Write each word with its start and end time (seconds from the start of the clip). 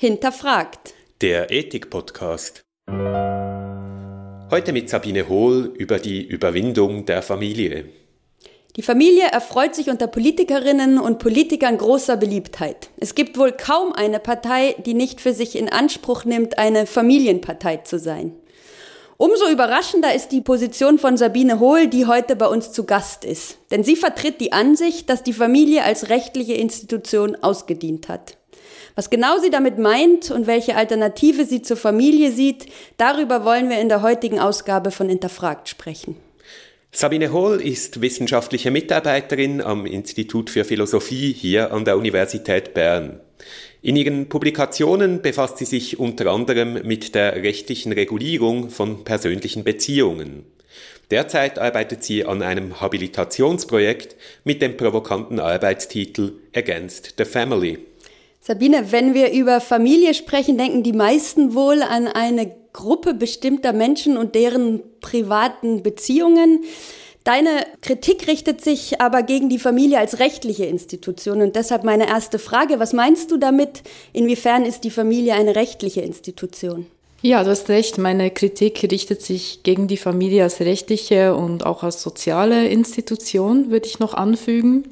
Hinterfragt. 0.00 0.94
Der 1.22 1.50
Ethik-Podcast. 1.50 2.62
Heute 2.88 4.72
mit 4.72 4.88
Sabine 4.88 5.28
Hohl 5.28 5.72
über 5.76 5.98
die 5.98 6.24
Überwindung 6.24 7.04
der 7.04 7.20
Familie. 7.20 7.86
Die 8.76 8.82
Familie 8.82 9.24
erfreut 9.24 9.74
sich 9.74 9.90
unter 9.90 10.06
Politikerinnen 10.06 11.00
und 11.00 11.18
Politikern 11.18 11.78
großer 11.78 12.16
Beliebtheit. 12.16 12.90
Es 12.98 13.16
gibt 13.16 13.38
wohl 13.38 13.50
kaum 13.50 13.92
eine 13.92 14.20
Partei, 14.20 14.76
die 14.86 14.94
nicht 14.94 15.20
für 15.20 15.34
sich 15.34 15.58
in 15.58 15.68
Anspruch 15.68 16.24
nimmt, 16.24 16.58
eine 16.58 16.86
Familienpartei 16.86 17.78
zu 17.78 17.98
sein. 17.98 18.36
Umso 19.16 19.50
überraschender 19.50 20.14
ist 20.14 20.28
die 20.28 20.42
Position 20.42 21.00
von 21.00 21.16
Sabine 21.16 21.58
Hohl, 21.58 21.88
die 21.88 22.06
heute 22.06 22.36
bei 22.36 22.46
uns 22.46 22.70
zu 22.70 22.84
Gast 22.84 23.24
ist. 23.24 23.58
Denn 23.72 23.82
sie 23.82 23.96
vertritt 23.96 24.40
die 24.40 24.52
Ansicht, 24.52 25.10
dass 25.10 25.24
die 25.24 25.32
Familie 25.32 25.82
als 25.82 26.08
rechtliche 26.08 26.54
Institution 26.54 27.34
ausgedient 27.34 28.08
hat. 28.08 28.37
Was 28.94 29.10
genau 29.10 29.38
sie 29.38 29.50
damit 29.50 29.78
meint 29.78 30.30
und 30.30 30.46
welche 30.46 30.76
Alternative 30.76 31.44
sie 31.44 31.62
zur 31.62 31.76
Familie 31.76 32.32
sieht, 32.32 32.66
darüber 32.96 33.44
wollen 33.44 33.68
wir 33.68 33.80
in 33.80 33.88
der 33.88 34.02
heutigen 34.02 34.38
Ausgabe 34.38 34.90
von 34.90 35.08
Interfragt 35.08 35.68
sprechen. 35.68 36.16
Sabine 36.90 37.32
Hohl 37.32 37.60
ist 37.60 38.00
wissenschaftliche 38.00 38.70
Mitarbeiterin 38.70 39.60
am 39.60 39.84
Institut 39.84 40.48
für 40.48 40.64
Philosophie 40.64 41.32
hier 41.32 41.72
an 41.72 41.84
der 41.84 41.98
Universität 41.98 42.72
Bern. 42.72 43.20
In 43.82 43.94
ihren 43.94 44.28
Publikationen 44.28 45.22
befasst 45.22 45.58
sie 45.58 45.66
sich 45.66 45.98
unter 45.98 46.32
anderem 46.32 46.86
mit 46.86 47.14
der 47.14 47.36
rechtlichen 47.36 47.92
Regulierung 47.92 48.70
von 48.70 49.04
persönlichen 49.04 49.64
Beziehungen. 49.64 50.46
Derzeit 51.10 51.58
arbeitet 51.58 52.02
sie 52.04 52.24
an 52.24 52.42
einem 52.42 52.80
Habilitationsprojekt 52.80 54.16
mit 54.44 54.60
dem 54.60 54.76
provokanten 54.76 55.40
Arbeitstitel 55.40 56.32
Against 56.54 57.14
the 57.18 57.24
Family. 57.24 57.78
Sabine, 58.48 58.92
wenn 58.92 59.12
wir 59.12 59.30
über 59.32 59.60
Familie 59.60 60.14
sprechen, 60.14 60.56
denken 60.56 60.82
die 60.82 60.94
meisten 60.94 61.54
wohl 61.54 61.82
an 61.82 62.08
eine 62.08 62.50
Gruppe 62.72 63.12
bestimmter 63.12 63.74
Menschen 63.74 64.16
und 64.16 64.34
deren 64.34 64.82
privaten 65.02 65.82
Beziehungen. 65.82 66.64
Deine 67.24 67.66
Kritik 67.82 68.26
richtet 68.26 68.62
sich 68.62 69.02
aber 69.02 69.22
gegen 69.22 69.50
die 69.50 69.58
Familie 69.58 69.98
als 69.98 70.18
rechtliche 70.18 70.64
Institution. 70.64 71.42
Und 71.42 71.56
deshalb 71.56 71.84
meine 71.84 72.08
erste 72.08 72.38
Frage, 72.38 72.80
was 72.80 72.94
meinst 72.94 73.30
du 73.30 73.36
damit? 73.36 73.82
Inwiefern 74.14 74.64
ist 74.64 74.84
die 74.84 74.90
Familie 74.90 75.34
eine 75.34 75.54
rechtliche 75.54 76.00
Institution? 76.00 76.86
Ja, 77.20 77.44
du 77.44 77.50
hast 77.50 77.68
recht. 77.68 77.98
Meine 77.98 78.30
Kritik 78.30 78.82
richtet 78.90 79.20
sich 79.20 79.62
gegen 79.62 79.88
die 79.88 79.98
Familie 79.98 80.44
als 80.44 80.60
rechtliche 80.60 81.34
und 81.34 81.66
auch 81.66 81.82
als 81.82 82.00
soziale 82.00 82.66
Institution, 82.68 83.70
würde 83.70 83.88
ich 83.88 83.98
noch 83.98 84.14
anfügen. 84.14 84.84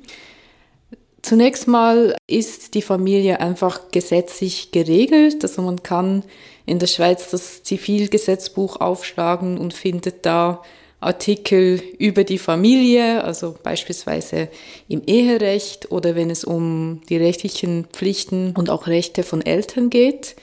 Zunächst 1.27 1.67
mal 1.67 2.15
ist 2.29 2.75
die 2.75 2.83
Familie 2.83 3.41
einfach 3.41 3.91
gesetzlich 3.91 4.71
geregelt. 4.71 5.43
Also 5.43 5.61
man 5.61 5.83
kann 5.83 6.23
in 6.67 6.79
der 6.79 6.87
Schweiz 6.87 7.33
das 7.33 7.65
Zivilgesetzbuch 7.65 8.77
aufschlagen 8.81 9.59
und 9.59 9.75
findet 9.75 10.25
da 10.25 10.63
Artikel 11.01 11.83
über 11.99 12.23
die 12.23 12.39
Familie, 12.39 13.25
also 13.25 13.57
beispielsweise 13.61 14.49
im 14.87 15.03
Eherecht 15.05 15.91
oder 15.91 16.15
wenn 16.15 16.31
es 16.31 16.45
um 16.45 17.01
die 17.09 17.17
rechtlichen 17.17 17.87
Pflichten 17.93 18.55
und 18.57 18.71
auch 18.71 18.87
Rechte 18.87 19.25
von 19.25 19.45
Eltern 19.45 19.91
geht. 19.91 20.37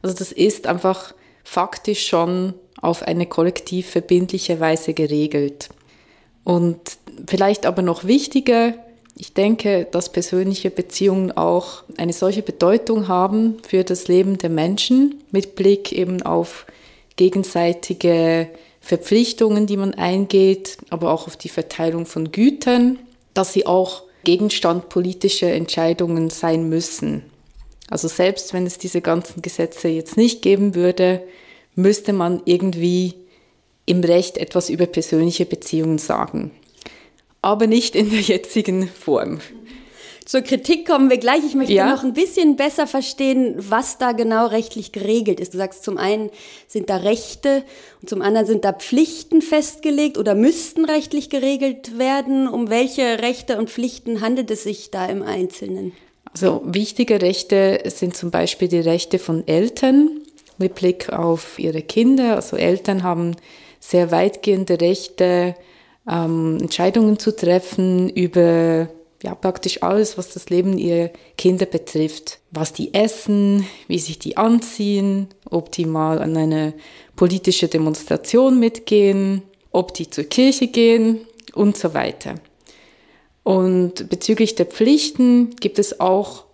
Also 0.00 0.16
das 0.16 0.32
ist 0.32 0.66
einfach 0.66 1.12
faktisch 1.44 2.06
schon 2.06 2.54
auf 2.80 3.02
eine 3.02 3.26
kollektiv 3.26 3.90
verbindliche 3.90 4.58
Weise 4.58 4.94
geregelt. 4.94 5.68
Und 6.44 6.80
vielleicht 7.26 7.66
aber 7.66 7.82
noch 7.82 8.04
wichtiger, 8.04 8.72
ich 9.16 9.34
denke, 9.34 9.86
dass 9.90 10.12
persönliche 10.12 10.70
Beziehungen 10.70 11.32
auch 11.32 11.82
eine 11.96 12.12
solche 12.12 12.42
Bedeutung 12.42 13.08
haben 13.08 13.58
für 13.66 13.84
das 13.84 14.08
Leben 14.08 14.38
der 14.38 14.50
Menschen 14.50 15.22
mit 15.30 15.56
Blick 15.56 15.92
eben 15.92 16.22
auf 16.22 16.66
gegenseitige 17.16 18.48
Verpflichtungen, 18.80 19.66
die 19.66 19.76
man 19.76 19.94
eingeht, 19.94 20.78
aber 20.88 21.12
auch 21.12 21.26
auf 21.26 21.36
die 21.36 21.48
Verteilung 21.48 22.06
von 22.06 22.32
Gütern, 22.32 22.98
dass 23.34 23.52
sie 23.52 23.66
auch 23.66 24.04
Gegenstand 24.24 24.88
politischer 24.88 25.52
Entscheidungen 25.52 26.30
sein 26.30 26.68
müssen. 26.68 27.24
Also 27.88 28.08
selbst 28.08 28.54
wenn 28.54 28.66
es 28.66 28.78
diese 28.78 29.00
ganzen 29.00 29.42
Gesetze 29.42 29.88
jetzt 29.88 30.16
nicht 30.16 30.42
geben 30.42 30.74
würde, 30.74 31.22
müsste 31.74 32.12
man 32.12 32.42
irgendwie 32.44 33.14
im 33.86 34.00
Recht 34.00 34.38
etwas 34.38 34.70
über 34.70 34.86
persönliche 34.86 35.46
Beziehungen 35.46 35.98
sagen 35.98 36.52
aber 37.42 37.66
nicht 37.66 37.94
in 37.94 38.10
der 38.10 38.20
jetzigen 38.20 38.88
Form. 38.88 39.40
Zur 40.30 40.42
Kritik 40.42 40.86
kommen 40.86 41.10
wir 41.10 41.18
gleich. 41.18 41.44
Ich 41.44 41.56
möchte 41.56 41.72
ja. 41.72 41.90
noch 41.90 42.04
ein 42.04 42.12
bisschen 42.12 42.54
besser 42.54 42.86
verstehen, 42.86 43.56
was 43.58 43.98
da 43.98 44.12
genau 44.12 44.46
rechtlich 44.46 44.92
geregelt 44.92 45.40
ist. 45.40 45.54
Du 45.54 45.58
sagst, 45.58 45.82
zum 45.82 45.98
einen 45.98 46.30
sind 46.68 46.88
da 46.88 46.98
Rechte 46.98 47.64
und 48.00 48.08
zum 48.08 48.22
anderen 48.22 48.46
sind 48.46 48.64
da 48.64 48.72
Pflichten 48.72 49.42
festgelegt 49.42 50.18
oder 50.18 50.36
müssten 50.36 50.84
rechtlich 50.84 51.30
geregelt 51.30 51.98
werden. 51.98 52.46
Um 52.46 52.70
welche 52.70 53.20
Rechte 53.20 53.58
und 53.58 53.70
Pflichten 53.70 54.20
handelt 54.20 54.52
es 54.52 54.62
sich 54.62 54.92
da 54.92 55.06
im 55.06 55.22
Einzelnen? 55.22 55.94
Also 56.32 56.62
wichtige 56.64 57.20
Rechte 57.20 57.82
sind 57.86 58.16
zum 58.16 58.30
Beispiel 58.30 58.68
die 58.68 58.78
Rechte 58.78 59.18
von 59.18 59.48
Eltern 59.48 60.20
mit 60.58 60.76
Blick 60.76 61.12
auf 61.12 61.58
ihre 61.58 61.82
Kinder. 61.82 62.36
Also 62.36 62.56
Eltern 62.56 63.02
haben 63.02 63.34
sehr 63.80 64.12
weitgehende 64.12 64.80
Rechte, 64.80 65.56
ähm, 66.10 66.58
Entscheidungen 66.60 67.18
zu 67.18 67.34
treffen 67.34 68.08
über 68.10 68.88
ja, 69.22 69.34
praktisch 69.34 69.82
alles, 69.82 70.16
was 70.16 70.30
das 70.30 70.48
Leben 70.48 70.78
ihrer 70.78 71.10
Kinder 71.36 71.66
betrifft. 71.66 72.38
Was 72.50 72.72
die 72.72 72.94
essen, 72.94 73.66
wie 73.86 73.98
sich 73.98 74.18
die 74.18 74.36
anziehen, 74.36 75.28
ob 75.50 75.70
die 75.72 75.84
mal 75.84 76.20
an 76.20 76.36
eine 76.36 76.72
politische 77.16 77.68
Demonstration 77.68 78.58
mitgehen, 78.58 79.42
ob 79.72 79.92
die 79.94 80.08
zur 80.08 80.24
Kirche 80.24 80.68
gehen 80.68 81.20
und 81.54 81.76
so 81.76 81.92
weiter. 81.92 82.36
Und 83.42 84.08
bezüglich 84.08 84.54
der 84.54 84.66
Pflichten 84.66 85.56
gibt 85.56 85.78
es 85.78 86.00
auch 86.00 86.44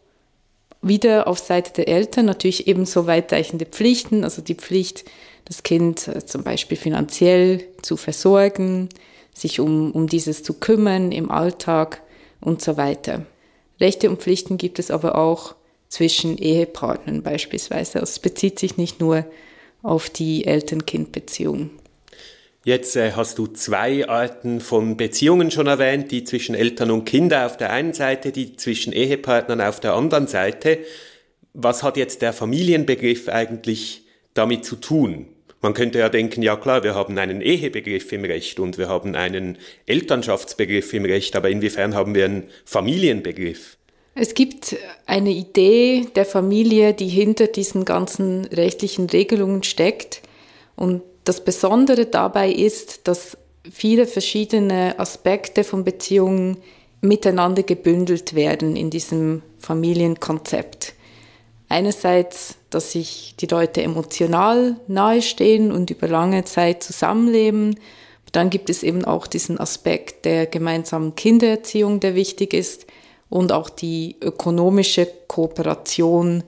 wieder 0.83 1.27
auf 1.27 1.39
Seite 1.39 1.72
der 1.72 1.89
Eltern 1.89 2.27
natürlich 2.27 2.66
ebenso 2.69 3.06
weitreichende 3.06 3.66
Pflichten, 3.66 4.25
also 4.25 4.43
die 4.43 4.55
Pflicht, 4.55 5.05
das 5.45 5.62
Kind 5.62 6.09
äh, 6.09 6.25
zum 6.25 6.43
Beispiel 6.43 6.77
finanziell 6.77 7.65
zu 7.83 7.97
versorgen, 7.97 8.89
sich 9.37 9.61
um, 9.61 9.93
um 9.93 10.07
dieses 10.07 10.43
zu 10.43 10.55
kümmern 10.55 11.13
im 11.13 11.31
Alltag 11.31 12.03
und 12.41 12.63
so 12.63 12.77
weiter. 12.77 13.27
Rechte 13.79 14.09
und 14.09 14.23
Pflichten 14.23 14.57
gibt 14.57 14.79
es 14.79 14.91
aber 14.91 15.17
auch 15.17 15.55
zwischen 15.89 16.39
Ehepartnern 16.39 17.23
beispielsweise. 17.23 18.01
Also 18.01 18.13
es 18.13 18.19
bezieht 18.19 18.59
sich 18.59 18.79
nicht 18.79 18.99
nur 19.01 19.27
auf 19.83 20.09
die 20.09 20.47
Eltern-Kind-Beziehung. 20.47 21.71
Jetzt 22.65 22.97
äh, 22.97 23.13
hast 23.13 23.39
du 23.39 23.47
zwei 23.47 24.09
Arten 24.09 24.61
von 24.61 24.97
Beziehungen 24.97 25.51
schon 25.51 25.69
erwähnt, 25.69 26.11
die 26.11 26.25
zwischen 26.25 26.55
Eltern 26.55 26.91
und 26.91 27.05
Kindern 27.05 27.47
auf 27.47 27.57
der 27.57 27.71
einen 27.71 27.93
Seite, 27.93 28.33
die 28.33 28.57
zwischen 28.57 28.93
Ehepartnern 28.93 29.61
auf 29.61 29.79
der 29.79 29.95
anderen 29.95 30.27
Seite. 30.27 30.79
Was 31.53 31.83
hat 31.83 31.97
jetzt 31.97 32.23
der 32.23 32.33
Familienbegriff 32.33 33.29
eigentlich 33.29 34.07
damit 34.35 34.65
zu 34.65 34.77
tun? 34.77 35.29
Man 35.66 35.75
könnte 35.75 35.99
ja 35.99 36.09
denken, 36.09 36.43
ja 36.43 36.54
klar, 36.54 36.84
wir 36.84 36.94
haben 36.94 37.19
einen 37.19 37.41
Ehebegriff 37.41 38.12
im 38.12 38.25
Recht 38.25 38.60
und 38.60 38.78
wir 38.78 38.88
haben 38.88 39.16
einen 39.16 39.59
Elternschaftsbegriff 39.87 40.94
im 40.94 41.04
Recht, 41.04 41.34
aber 41.34 41.50
inwiefern 41.50 41.97
haben 41.97 42.15
wir 42.15 42.25
einen 42.25 42.44
Familienbegriff? 42.65 43.77
Es 44.15 44.34
gibt 44.34 44.77
eine 45.06 45.32
Idee 45.32 46.06
der 46.15 46.25
Familie, 46.25 46.94
die 46.94 47.09
hinter 47.09 47.49
diesen 47.49 47.84
ganzen 47.84 48.44
rechtlichen 48.44 49.10
Regelungen 49.10 49.65
steckt. 49.65 50.22
Und 50.77 51.03
das 51.25 51.43
Besondere 51.43 52.06
dabei 52.06 52.53
ist, 52.53 53.09
dass 53.09 53.37
viele 53.69 54.06
verschiedene 54.06 54.97
Aspekte 55.00 55.65
von 55.65 55.83
Beziehungen 55.83 56.59
miteinander 57.00 57.65
gebündelt 57.65 58.37
werden 58.37 58.77
in 58.77 58.91
diesem 58.91 59.43
Familienkonzept. 59.59 60.94
Einerseits, 61.68 62.57
dass 62.71 62.92
sich 62.92 63.34
die 63.41 63.47
Leute 63.47 63.83
emotional 63.83 64.77
nahestehen 64.86 65.72
und 65.72 65.91
über 65.91 66.07
lange 66.07 66.45
Zeit 66.45 66.83
zusammenleben. 66.83 67.78
Dann 68.33 68.51
gibt 68.51 68.71
es 68.71 68.83
eben 68.83 69.04
auch 69.04 69.27
diesen 69.27 69.59
Aspekt 69.59 70.24
der 70.24 70.47
gemeinsamen 70.47 71.16
Kindererziehung, 71.16 72.01
der 72.01 72.15
wichtig 72.15 72.54
ist. 72.54 72.86
Und 73.28 73.51
auch 73.51 73.68
die 73.68 74.16
ökonomische 74.21 75.09
Kooperation 75.27 76.45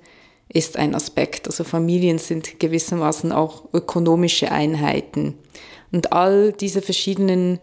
ist 0.48 0.76
ein 0.76 0.94
Aspekt. 0.94 1.46
Also 1.46 1.64
Familien 1.64 2.18
sind 2.18 2.60
gewissermaßen 2.60 3.32
auch 3.32 3.64
ökonomische 3.72 4.52
Einheiten. 4.52 5.34
Und 5.90 6.12
all 6.12 6.52
diese 6.52 6.82
verschiedenen 6.82 7.58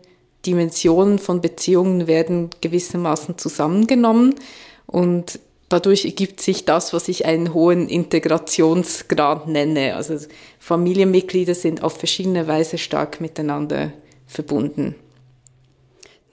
Dimensionen 0.45 1.19
von 1.19 1.41
Beziehungen 1.41 2.07
werden 2.07 2.49
gewissermaßen 2.61 3.37
zusammengenommen. 3.37 4.35
Und 4.85 5.39
dadurch 5.69 6.05
ergibt 6.05 6.41
sich 6.41 6.65
das, 6.65 6.93
was 6.93 7.07
ich 7.07 7.25
einen 7.25 7.53
hohen 7.53 7.89
Integrationsgrad 7.89 9.47
nenne. 9.47 9.95
Also 9.95 10.17
Familienmitglieder 10.59 11.55
sind 11.55 11.83
auf 11.83 11.97
verschiedene 11.97 12.47
Weise 12.47 12.77
stark 12.77 13.21
miteinander 13.21 13.91
verbunden. 14.27 14.95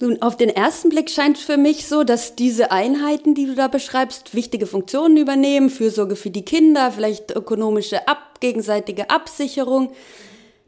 Nun, 0.02 0.20
auf 0.20 0.36
den 0.36 0.48
ersten 0.48 0.88
Blick 0.88 1.10
scheint 1.10 1.38
für 1.38 1.56
mich 1.56 1.86
so, 1.86 2.02
dass 2.02 2.34
diese 2.34 2.72
Einheiten, 2.72 3.36
die 3.36 3.46
du 3.46 3.54
da 3.54 3.68
beschreibst, 3.68 4.34
wichtige 4.34 4.66
Funktionen 4.66 5.16
übernehmen, 5.16 5.70
Fürsorge 5.70 6.16
für 6.16 6.30
die 6.30 6.44
Kinder, 6.44 6.90
vielleicht 6.90 7.30
ökonomische 7.30 8.08
ab, 8.08 8.40
gegenseitige 8.40 9.10
Absicherung. 9.10 9.92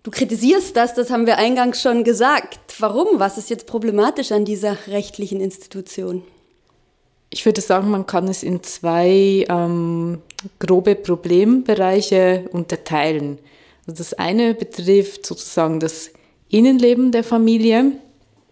Du 0.05 0.13
kritisierst 0.13 0.77
das, 0.77 0.95
das 0.95 1.11
haben 1.11 1.27
wir 1.27 1.39
eingangs 1.39 1.83
schon 1.83 2.05
gesagt. 2.05 2.61
Warum? 2.79 3.19
Was 3.19 3.37
ist 3.37 3.51
jetzt 3.51 3.67
problematisch 3.67 4.31
an 4.31 4.45
dieser 4.45 4.77
rechtlichen 4.87 5.41
Institution? 5.41 6.23
Ich 7.35 7.45
würde 7.45 7.61
sagen, 7.61 7.91
man 7.91 8.07
kann 8.07 8.29
es 8.29 8.45
in 8.45 8.63
zwei 8.63 9.45
ähm, 9.49 10.23
grobe 10.61 10.95
Problembereiche 10.95 12.45
unterteilen. 12.53 13.41
Also 13.89 13.99
das 13.99 14.15
eine 14.15 14.55
betrifft 14.55 15.27
sozusagen 15.27 15.81
das 15.81 16.13
Innenleben 16.49 17.11
der 17.11 17.25
Familie 17.25 17.91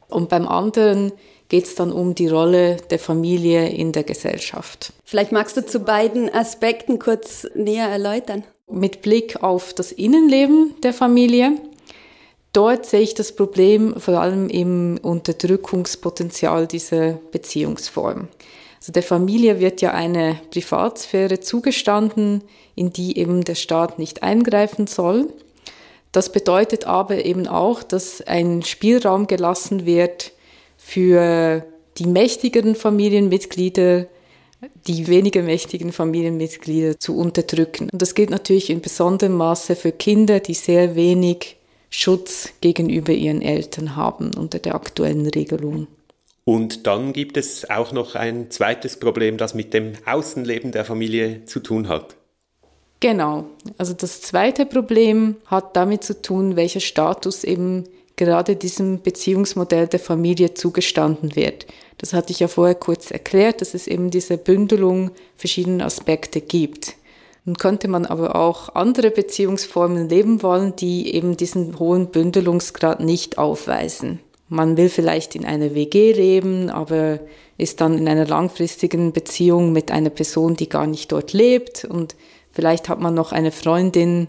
und 0.08 0.30
beim 0.30 0.48
anderen 0.48 1.12
geht 1.48 1.66
es 1.66 1.76
dann 1.76 1.92
um 1.92 2.16
die 2.16 2.26
Rolle 2.26 2.78
der 2.90 2.98
Familie 2.98 3.68
in 3.68 3.92
der 3.92 4.02
Gesellschaft. 4.02 4.92
Vielleicht 5.04 5.30
magst 5.30 5.56
du 5.56 5.64
zu 5.64 5.78
beiden 5.78 6.28
Aspekten 6.34 6.98
kurz 6.98 7.46
näher 7.54 7.86
erläutern. 7.86 8.42
Mit 8.68 9.00
Blick 9.00 9.44
auf 9.44 9.74
das 9.74 9.92
Innenleben 9.92 10.74
der 10.82 10.92
Familie, 10.92 11.52
dort 12.52 12.86
sehe 12.86 13.02
ich 13.02 13.14
das 13.14 13.30
Problem 13.30 13.94
vor 14.00 14.20
allem 14.20 14.48
im 14.48 14.98
Unterdrückungspotenzial 15.00 16.66
dieser 16.66 17.12
Beziehungsform. 17.30 18.26
Also 18.82 18.90
der 18.90 19.04
Familie 19.04 19.60
wird 19.60 19.80
ja 19.80 19.94
eine 19.94 20.40
Privatsphäre 20.50 21.38
zugestanden, 21.38 22.42
in 22.74 22.92
die 22.92 23.16
eben 23.16 23.44
der 23.44 23.54
Staat 23.54 24.00
nicht 24.00 24.24
eingreifen 24.24 24.88
soll. 24.88 25.32
Das 26.10 26.32
bedeutet 26.32 26.84
aber 26.84 27.24
eben 27.24 27.46
auch, 27.46 27.84
dass 27.84 28.22
ein 28.22 28.62
Spielraum 28.62 29.28
gelassen 29.28 29.86
wird 29.86 30.32
für 30.76 31.64
die 31.98 32.06
mächtigeren 32.06 32.74
Familienmitglieder, 32.74 34.06
die 34.88 35.06
weniger 35.06 35.42
mächtigen 35.42 35.92
Familienmitglieder 35.92 36.98
zu 36.98 37.16
unterdrücken. 37.16 37.88
Und 37.88 38.02
das 38.02 38.16
gilt 38.16 38.30
natürlich 38.30 38.68
in 38.68 38.80
besonderem 38.80 39.36
Maße 39.36 39.76
für 39.76 39.92
Kinder, 39.92 40.40
die 40.40 40.54
sehr 40.54 40.96
wenig 40.96 41.56
Schutz 41.88 42.48
gegenüber 42.60 43.12
ihren 43.12 43.42
Eltern 43.42 43.94
haben 43.94 44.32
unter 44.36 44.58
der 44.58 44.74
aktuellen 44.74 45.28
Regelung. 45.28 45.86
Und 46.44 46.86
dann 46.86 47.12
gibt 47.12 47.36
es 47.36 47.70
auch 47.70 47.92
noch 47.92 48.14
ein 48.14 48.50
zweites 48.50 48.98
Problem, 48.98 49.36
das 49.36 49.54
mit 49.54 49.72
dem 49.74 49.92
Außenleben 50.06 50.72
der 50.72 50.84
Familie 50.84 51.44
zu 51.44 51.60
tun 51.60 51.88
hat. 51.88 52.16
Genau. 53.00 53.46
Also 53.78 53.94
das 53.94 54.20
zweite 54.20 54.66
Problem 54.66 55.36
hat 55.46 55.76
damit 55.76 56.04
zu 56.04 56.20
tun, 56.20 56.56
welcher 56.56 56.80
Status 56.80 57.44
eben 57.44 57.84
gerade 58.16 58.56
diesem 58.56 59.02
Beziehungsmodell 59.02 59.88
der 59.88 60.00
Familie 60.00 60.54
zugestanden 60.54 61.34
wird. 61.34 61.66
Das 61.98 62.12
hatte 62.12 62.32
ich 62.32 62.40
ja 62.40 62.48
vorher 62.48 62.74
kurz 62.74 63.10
erklärt, 63.10 63.60
dass 63.60 63.74
es 63.74 63.86
eben 63.86 64.10
diese 64.10 64.38
Bündelung 64.38 65.10
verschiedener 65.36 65.86
Aspekte 65.86 66.40
gibt. 66.40 66.94
Nun 67.44 67.56
könnte 67.56 67.88
man 67.88 68.06
aber 68.06 68.36
auch 68.36 68.74
andere 68.74 69.10
Beziehungsformen 69.10 70.08
leben 70.08 70.42
wollen, 70.42 70.76
die 70.76 71.14
eben 71.14 71.36
diesen 71.36 71.78
hohen 71.78 72.08
Bündelungsgrad 72.08 73.00
nicht 73.00 73.38
aufweisen. 73.38 74.20
Man 74.52 74.76
will 74.76 74.88
vielleicht 74.88 75.34
in 75.34 75.44
einer 75.44 75.74
WG 75.74 76.12
leben, 76.12 76.68
aber 76.70 77.20
ist 77.58 77.80
dann 77.80 77.96
in 77.96 78.08
einer 78.08 78.26
langfristigen 78.26 79.12
Beziehung 79.12 79.72
mit 79.72 79.90
einer 79.90 80.10
Person, 80.10 80.56
die 80.56 80.68
gar 80.68 80.86
nicht 80.86 81.10
dort 81.10 81.32
lebt 81.32 81.84
und 81.84 82.14
Vielleicht 82.52 82.88
hat 82.88 83.00
man 83.00 83.14
noch 83.14 83.32
eine 83.32 83.50
Freundin, 83.50 84.28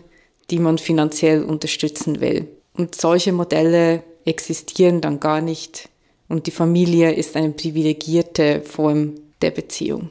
die 0.49 0.59
man 0.59 0.77
finanziell 0.77 1.43
unterstützen 1.43 2.21
will. 2.21 2.47
Und 2.75 2.95
solche 2.95 3.33
Modelle 3.33 4.01
existieren 4.25 5.01
dann 5.01 5.19
gar 5.19 5.41
nicht. 5.41 5.89
Und 6.29 6.47
die 6.47 6.51
Familie 6.51 7.11
ist 7.11 7.35
eine 7.35 7.51
privilegierte 7.51 8.61
Form 8.61 9.15
der 9.41 9.51
Beziehung. 9.51 10.09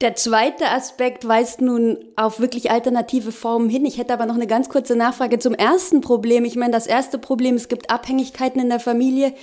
Der 0.00 0.16
zweite 0.16 0.68
Aspekt 0.70 1.26
weist 1.26 1.60
nun 1.60 1.98
auf 2.16 2.40
wirklich 2.40 2.70
alternative 2.70 3.32
Formen 3.32 3.68
hin. 3.68 3.86
Ich 3.86 3.96
hätte 3.96 4.12
aber 4.12 4.26
noch 4.26 4.34
eine 4.34 4.46
ganz 4.46 4.68
kurze 4.68 4.96
Nachfrage 4.96 5.38
zum 5.38 5.54
ersten 5.54 6.00
Problem. 6.00 6.44
Ich 6.44 6.56
meine, 6.56 6.72
das 6.72 6.86
erste 6.86 7.18
Problem, 7.18 7.54
es 7.54 7.68
gibt 7.68 7.90
Abhängigkeiten 7.90 8.60
in 8.60 8.68
der 8.68 8.80
Familie. 8.80 9.34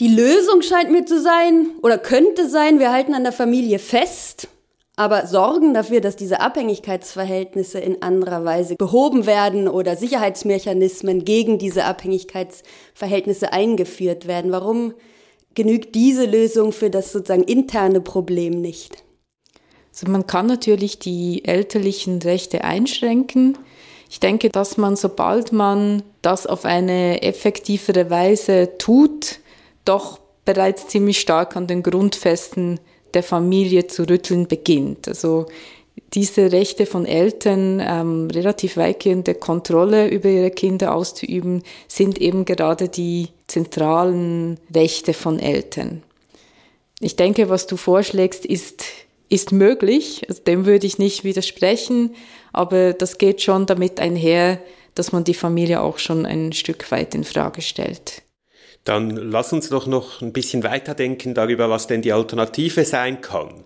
Die 0.00 0.08
Lösung 0.08 0.62
scheint 0.62 0.90
mir 0.90 1.04
zu 1.04 1.20
sein 1.20 1.68
oder 1.82 1.98
könnte 1.98 2.48
sein, 2.48 2.78
wir 2.78 2.92
halten 2.92 3.14
an 3.14 3.22
der 3.22 3.32
Familie 3.32 3.78
fest 3.78 4.48
aber 4.96 5.26
sorgen 5.26 5.74
dafür, 5.74 6.00
dass 6.00 6.16
diese 6.16 6.40
Abhängigkeitsverhältnisse 6.40 7.78
in 7.78 8.02
anderer 8.02 8.44
Weise 8.46 8.76
behoben 8.76 9.26
werden 9.26 9.68
oder 9.68 9.94
Sicherheitsmechanismen 9.94 11.24
gegen 11.24 11.58
diese 11.58 11.84
Abhängigkeitsverhältnisse 11.84 13.52
eingeführt 13.52 14.26
werden. 14.26 14.52
Warum 14.52 14.94
genügt 15.54 15.94
diese 15.94 16.24
Lösung 16.24 16.72
für 16.72 16.88
das 16.88 17.12
sozusagen 17.12 17.44
interne 17.44 18.00
Problem 18.00 18.60
nicht? 18.62 19.04
Also 19.96 20.12
man 20.12 20.26
kann 20.26 20.46
natürlich 20.46 20.98
die 20.98 21.44
elterlichen 21.46 22.20
Rechte 22.20 22.64
einschränken. 22.64 23.56
Ich 24.10 24.20
denke, 24.20 24.50
dass 24.50 24.76
man, 24.76 24.94
sobald 24.94 25.52
man 25.52 26.02
das 26.20 26.46
auf 26.46 26.66
eine 26.66 27.22
effektivere 27.22 28.10
Weise 28.10 28.76
tut, 28.76 29.40
doch 29.86 30.20
bereits 30.44 30.88
ziemlich 30.88 31.18
stark 31.18 31.56
an 31.56 31.66
den 31.66 31.82
Grundfesten 31.82 32.78
der 33.14 33.22
Familie 33.22 33.86
zu 33.86 34.06
rütteln 34.06 34.46
beginnt. 34.46 35.08
Also 35.08 35.46
diese 36.12 36.52
Rechte 36.52 36.84
von 36.84 37.06
Eltern, 37.06 37.82
ähm, 37.82 38.28
relativ 38.30 38.76
weitgehende 38.76 39.34
Kontrolle 39.34 40.08
über 40.08 40.28
ihre 40.28 40.50
Kinder 40.50 40.94
auszuüben, 40.94 41.62
sind 41.88 42.20
eben 42.20 42.44
gerade 42.44 42.90
die 42.90 43.28
zentralen 43.46 44.58
Rechte 44.72 45.14
von 45.14 45.40
Eltern. 45.40 46.02
Ich 47.00 47.16
denke, 47.16 47.48
was 47.48 47.66
du 47.66 47.76
vorschlägst, 47.76 48.44
ist, 48.44 48.84
ist 49.28 49.52
möglich. 49.52 50.22
Also 50.28 50.42
dem 50.42 50.66
würde 50.66 50.86
ich 50.86 50.98
nicht 50.98 51.24
widersprechen, 51.24 52.14
aber 52.52 52.92
das 52.92 53.18
geht 53.18 53.42
schon 53.42 53.66
damit 53.66 54.00
einher, 54.00 54.60
dass 54.94 55.12
man 55.12 55.24
die 55.24 55.34
Familie 55.34 55.80
auch 55.80 55.98
schon 55.98 56.26
ein 56.26 56.52
Stück 56.52 56.90
weit 56.90 57.14
in 57.14 57.24
Frage 57.24 57.62
stellt. 57.62 58.22
Dann 58.84 59.10
lass 59.10 59.52
uns 59.52 59.68
doch 59.68 59.86
noch 59.86 60.22
ein 60.22 60.32
bisschen 60.32 60.62
weiterdenken 60.62 61.34
darüber, 61.34 61.68
was 61.68 61.88
denn 61.88 62.02
die 62.02 62.12
Alternative 62.12 62.84
sein 62.84 63.20
kann. 63.20 63.64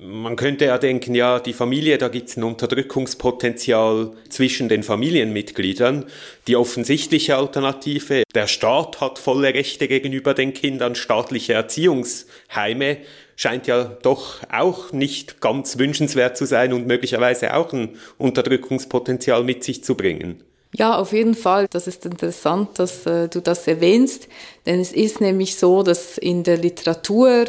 Man 0.00 0.36
könnte 0.36 0.66
ja 0.66 0.78
denken, 0.78 1.14
ja, 1.14 1.40
die 1.40 1.52
Familie, 1.52 1.96
da 1.96 2.08
gibt 2.08 2.28
es 2.28 2.36
ein 2.36 2.44
Unterdrückungspotenzial 2.44 4.12
zwischen 4.28 4.68
den 4.68 4.82
Familienmitgliedern. 4.82 6.04
Die 6.46 6.56
offensichtliche 6.56 7.36
Alternative, 7.36 8.22
der 8.34 8.46
Staat 8.46 9.00
hat 9.00 9.18
volle 9.18 9.54
Rechte 9.54 9.88
gegenüber 9.88 10.34
den 10.34 10.54
Kindern, 10.54 10.94
staatliche 10.94 11.54
Erziehungsheime 11.54 12.98
scheint 13.38 13.68
ja 13.68 13.84
doch 13.84 14.40
auch 14.52 14.90
nicht 14.90 15.40
ganz 15.40 15.78
wünschenswert 15.78 16.36
zu 16.36 16.44
sein 16.44 16.72
und 16.72 16.88
möglicherweise 16.88 17.54
auch 17.54 17.72
ein 17.72 17.96
Unterdrückungspotenzial 18.18 19.44
mit 19.44 19.62
sich 19.62 19.84
zu 19.84 19.94
bringen. 19.94 20.42
Ja, 20.74 20.98
auf 20.98 21.12
jeden 21.12 21.36
Fall. 21.36 21.68
Das 21.70 21.86
ist 21.86 22.04
interessant, 22.04 22.80
dass 22.80 23.06
äh, 23.06 23.28
du 23.28 23.40
das 23.40 23.68
erwähnst, 23.68 24.26
denn 24.66 24.80
es 24.80 24.92
ist 24.92 25.20
nämlich 25.20 25.54
so, 25.54 25.84
dass 25.84 26.18
in 26.18 26.42
der 26.42 26.56
Literatur 26.56 27.46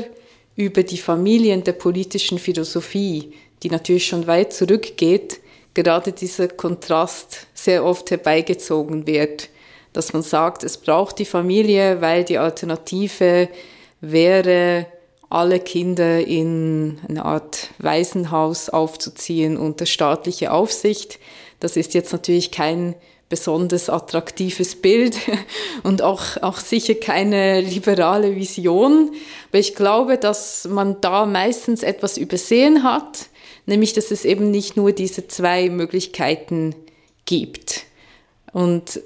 über 0.56 0.84
die 0.84 1.00
Familien 1.00 1.64
der 1.64 1.74
politischen 1.74 2.38
Philosophie, 2.38 3.34
die 3.64 3.72
natürlich 3.72 4.06
schon 4.06 4.28
weit 4.28 4.54
zurückgeht, 4.54 5.40
gerade 5.74 6.12
dieser 6.12 6.50
Kontrast 6.50 7.48
sehr 7.56 7.84
oft 7.84 8.12
herbeigezogen 8.12 9.08
wird, 9.08 9.50
dass 9.92 10.14
man 10.14 10.22
sagt, 10.22 10.64
es 10.64 10.78
braucht 10.78 11.18
die 11.18 11.26
Familie, 11.26 12.00
weil 12.00 12.24
die 12.24 12.38
Alternative 12.38 13.50
wäre, 14.02 14.86
alle 15.30 15.60
Kinder 15.60 16.26
in 16.26 17.00
eine 17.08 17.24
Art 17.24 17.70
Waisenhaus 17.78 18.70
aufzuziehen 18.70 19.58
unter 19.58 19.86
staatliche 19.86 20.52
Aufsicht. 20.52 21.20
Das 21.60 21.78
ist 21.78 21.94
jetzt 21.94 22.12
natürlich 22.12 22.52
kein 22.52 22.96
besonders 23.30 23.90
attraktives 23.90 24.76
Bild 24.76 25.16
und 25.84 26.02
auch, 26.02 26.38
auch 26.42 26.58
sicher 26.58 26.96
keine 26.96 27.62
liberale 27.62 28.36
Vision. 28.36 29.12
Aber 29.50 29.60
ich 29.60 29.76
glaube, 29.76 30.18
dass 30.18 30.68
man 30.68 31.00
da 31.02 31.28
meistens 31.28 31.84
etwas 31.84 32.18
übersehen 32.18 32.84
hat, 32.84 33.28
nämlich 33.68 33.94
dass 33.94 34.10
es 34.10 34.26
eben 34.26 34.50
nicht 34.50 34.78
nur 34.78 34.92
diese 34.92 35.28
zwei 35.28 35.70
Möglichkeiten 35.70 36.76
gibt. 37.26 37.84
Und 38.52 39.00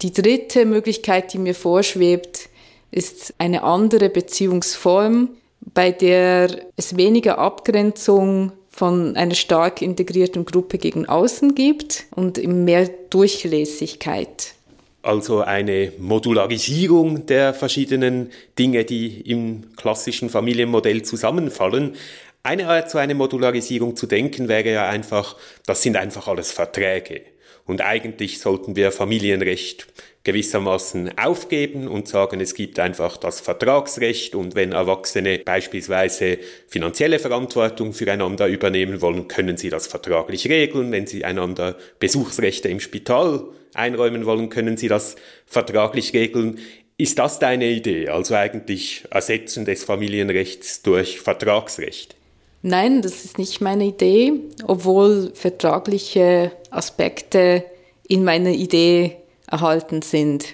die 0.00 0.12
dritte 0.14 0.64
Möglichkeit, 0.64 1.34
die 1.34 1.38
mir 1.38 1.54
vorschwebt, 1.54 2.48
ist 2.90 3.34
eine 3.36 3.64
andere 3.64 4.08
Beziehungsform, 4.08 5.28
bei 5.74 5.90
der 5.90 6.48
es 6.76 6.96
weniger 6.96 7.38
Abgrenzung 7.38 8.52
von 8.70 9.16
einer 9.16 9.34
stark 9.34 9.82
integrierten 9.82 10.44
Gruppe 10.44 10.78
gegen 10.78 11.06
außen 11.06 11.54
gibt 11.54 12.06
und 12.14 12.44
mehr 12.46 12.88
Durchlässigkeit. 13.10 14.54
Also 15.02 15.40
eine 15.40 15.92
Modularisierung 15.98 17.26
der 17.26 17.54
verschiedenen 17.54 18.30
Dinge, 18.58 18.84
die 18.84 19.20
im 19.22 19.74
klassischen 19.76 20.28
Familienmodell 20.28 21.02
zusammenfallen. 21.02 21.94
Eine 22.42 22.68
Art, 22.68 22.90
so 22.90 22.98
eine 22.98 23.14
Modularisierung 23.14 23.96
zu 23.96 24.06
denken, 24.06 24.48
wäre 24.48 24.70
ja 24.70 24.88
einfach, 24.88 25.36
das 25.66 25.82
sind 25.82 25.96
einfach 25.96 26.28
alles 26.28 26.52
Verträge. 26.52 27.22
Und 27.66 27.82
eigentlich 27.82 28.40
sollten 28.40 28.76
wir 28.76 28.92
Familienrecht 28.92 29.86
gewissermaßen 30.24 31.16
aufgeben 31.16 31.88
und 31.88 32.08
sagen, 32.08 32.40
es 32.40 32.54
gibt 32.54 32.78
einfach 32.78 33.16
das 33.16 33.40
Vertragsrecht 33.40 34.34
und 34.34 34.54
wenn 34.54 34.72
Erwachsene 34.72 35.38
beispielsweise 35.38 36.38
finanzielle 36.66 37.18
Verantwortung 37.18 37.92
füreinander 37.92 38.46
übernehmen 38.46 39.00
wollen, 39.00 39.28
können 39.28 39.56
sie 39.56 39.70
das 39.70 39.86
vertraglich 39.86 40.48
regeln. 40.48 40.92
Wenn 40.92 41.06
sie 41.06 41.24
einander 41.24 41.76
Besuchsrechte 41.98 42.68
im 42.68 42.80
Spital 42.80 43.44
einräumen 43.74 44.26
wollen, 44.26 44.50
können 44.50 44.76
sie 44.76 44.88
das 44.88 45.16
vertraglich 45.46 46.12
regeln. 46.12 46.58
Ist 46.98 47.18
das 47.18 47.38
deine 47.38 47.68
Idee, 47.70 48.08
also 48.08 48.34
eigentlich 48.34 49.04
Ersetzen 49.10 49.64
des 49.64 49.84
Familienrechts 49.84 50.82
durch 50.82 51.20
Vertragsrecht? 51.20 52.16
Nein, 52.62 53.02
das 53.02 53.24
ist 53.24 53.38
nicht 53.38 53.60
meine 53.60 53.84
Idee, 53.84 54.32
obwohl 54.66 55.30
vertragliche 55.32 56.50
Aspekte 56.70 57.64
in 58.08 58.24
meiner 58.24 58.50
Idee 58.50 59.16
erhalten 59.50 60.02
sind. 60.02 60.46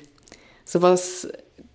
So 0.65 0.83
was 0.83 1.29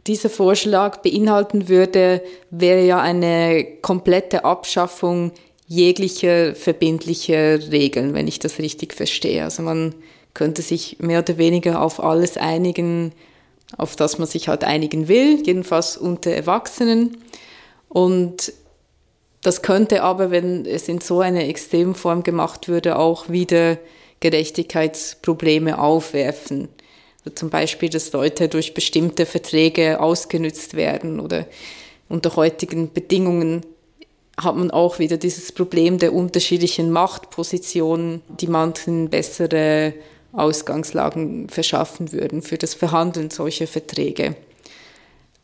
dieser 0.07 0.29
Vorschlag 0.29 0.97
beinhalten 0.97 1.69
würde, 1.69 2.21
wäre 2.49 2.83
ja 2.83 2.99
eine 2.99 3.65
komplette 3.81 4.45
Abschaffung 4.45 5.31
jeglicher 5.67 6.55
verbindlicher 6.55 7.71
Regeln, 7.71 8.15
wenn 8.15 8.27
ich 8.27 8.39
das 8.39 8.57
richtig 8.57 8.95
verstehe. 8.95 9.43
Also 9.43 9.61
man 9.61 9.93
könnte 10.33 10.63
sich 10.63 10.97
mehr 10.99 11.19
oder 11.19 11.37
weniger 11.37 11.81
auf 11.81 12.03
alles 12.03 12.37
einigen, 12.37 13.11
auf 13.77 13.95
das 13.95 14.17
man 14.17 14.27
sich 14.27 14.47
halt 14.47 14.63
einigen 14.63 15.07
will, 15.07 15.43
jedenfalls 15.45 15.95
unter 15.95 16.31
Erwachsenen. 16.31 17.17
Und 17.87 18.51
das 19.41 19.61
könnte 19.61 20.01
aber, 20.03 20.31
wenn 20.31 20.65
es 20.65 20.87
in 20.87 21.01
so 21.01 21.19
einer 21.19 21.45
Extremform 21.45 22.23
gemacht 22.23 22.67
würde, 22.67 22.97
auch 22.97 23.29
wieder 23.29 23.77
Gerechtigkeitsprobleme 24.21 25.79
aufwerfen. 25.79 26.67
Zum 27.35 27.49
Beispiel, 27.49 27.89
dass 27.89 28.11
Leute 28.13 28.47
durch 28.47 28.73
bestimmte 28.73 29.25
Verträge 29.25 29.99
ausgenützt 29.99 30.75
werden 30.75 31.19
oder 31.19 31.45
unter 32.07 32.35
heutigen 32.35 32.91
Bedingungen 32.91 33.65
hat 34.37 34.55
man 34.55 34.71
auch 34.71 34.99
wieder 34.99 35.17
dieses 35.17 35.51
Problem 35.51 35.97
der 35.97 36.13
unterschiedlichen 36.13 36.91
Machtpositionen, 36.91 38.21
die 38.39 38.47
manchen 38.47 39.09
bessere 39.09 39.93
Ausgangslagen 40.31 41.49
verschaffen 41.49 42.11
würden 42.11 42.41
für 42.41 42.57
das 42.57 42.73
Verhandeln 42.73 43.31
solcher 43.31 43.67
Verträge. 43.67 44.35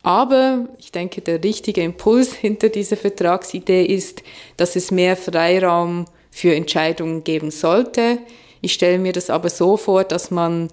Aber 0.03 0.69
ich 0.77 0.91
denke, 0.91 1.21
der 1.21 1.43
richtige 1.43 1.81
Impuls 1.81 2.33
hinter 2.41 2.69
dieser 2.69 2.95
Vertragsidee 2.95 3.85
ist, 3.85 4.21
dass 4.55 4.75
es 4.75 4.91
mehr 4.91 5.17
Freiraum 5.17 6.05
für 6.31 6.53
Entscheidungen 6.53 7.23
geben 7.23 7.49
sollte. 7.49 8.19
Ich 8.61 8.73
stelle 8.73 8.99
mir 8.99 9.13
das 9.13 9.29
aber 9.29 9.49
so 9.49 9.77
vor, 9.77 10.03
dass 10.03 10.31
man 10.31 10.69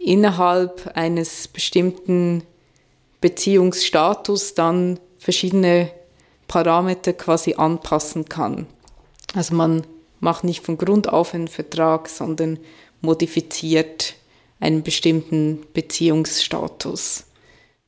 innerhalb 0.00 0.90
eines 0.94 1.46
bestimmten 1.46 2.42
Beziehungsstatus 3.20 4.54
dann 4.54 4.98
verschiedene 5.18 5.90
Parameter 6.48 7.12
quasi 7.12 7.54
anpassen 7.54 8.24
kann. 8.24 8.66
Also 9.34 9.54
man 9.54 9.86
macht 10.18 10.42
nicht 10.44 10.64
von 10.64 10.78
Grund 10.78 11.08
auf 11.08 11.34
einen 11.34 11.48
Vertrag, 11.48 12.08
sondern 12.08 12.58
modifiziert 13.02 14.14
einen 14.58 14.82
bestimmten 14.82 15.66
Beziehungsstatus. 15.72 17.26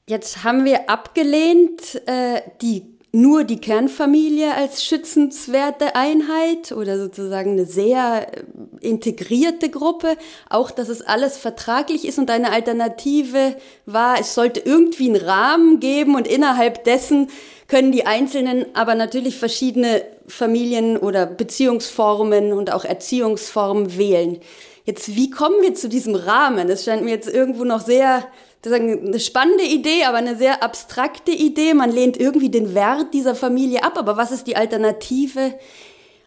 Jetzt 0.08 0.44
haben 0.44 0.64
wir 0.64 0.90
abgelehnt, 0.90 2.02
äh, 2.06 2.42
die, 2.60 2.91
nur 3.14 3.44
die 3.44 3.60
Kernfamilie 3.60 4.54
als 4.54 4.82
schützenswerte 4.82 5.94
Einheit 5.94 6.72
oder 6.72 6.98
sozusagen 6.98 7.52
eine 7.52 7.66
sehr 7.66 8.26
äh, 8.32 8.42
integrierte 8.80 9.68
Gruppe. 9.68 10.16
Auch, 10.48 10.70
dass 10.70 10.88
es 10.88 11.02
alles 11.02 11.36
vertraglich 11.36 12.08
ist 12.08 12.18
und 12.18 12.30
eine 12.30 12.52
Alternative 12.52 13.54
war, 13.84 14.18
es 14.18 14.34
sollte 14.34 14.60
irgendwie 14.60 15.10
einen 15.10 15.22
Rahmen 15.22 15.78
geben 15.78 16.16
und 16.16 16.26
innerhalb 16.26 16.84
dessen 16.84 17.28
können 17.68 17.92
die 17.92 18.06
Einzelnen 18.06 18.64
aber 18.74 18.94
natürlich 18.94 19.36
verschiedene 19.36 20.02
Familien 20.26 20.96
oder 20.96 21.26
Beziehungsformen 21.26 22.54
und 22.54 22.72
auch 22.72 22.84
Erziehungsformen 22.84 23.98
wählen. 23.98 24.40
Jetzt, 24.84 25.14
wie 25.14 25.30
kommen 25.30 25.56
wir 25.60 25.74
zu 25.74 25.88
diesem 25.88 26.14
Rahmen? 26.14 26.68
Es 26.68 26.84
scheint 26.84 27.04
mir 27.04 27.10
jetzt 27.10 27.28
irgendwo 27.28 27.64
noch 27.64 27.80
sehr 27.80 28.24
eine 28.70 29.18
spannende 29.18 29.64
Idee, 29.64 30.04
aber 30.04 30.18
eine 30.18 30.36
sehr 30.36 30.62
abstrakte 30.62 31.32
Idee. 31.32 31.74
Man 31.74 31.90
lehnt 31.90 32.16
irgendwie 32.16 32.50
den 32.50 32.74
Wert 32.74 33.12
dieser 33.12 33.34
Familie 33.34 33.82
ab, 33.82 33.98
aber 33.98 34.16
was 34.16 34.30
ist 34.30 34.46
die 34.46 34.56
Alternative, 34.56 35.54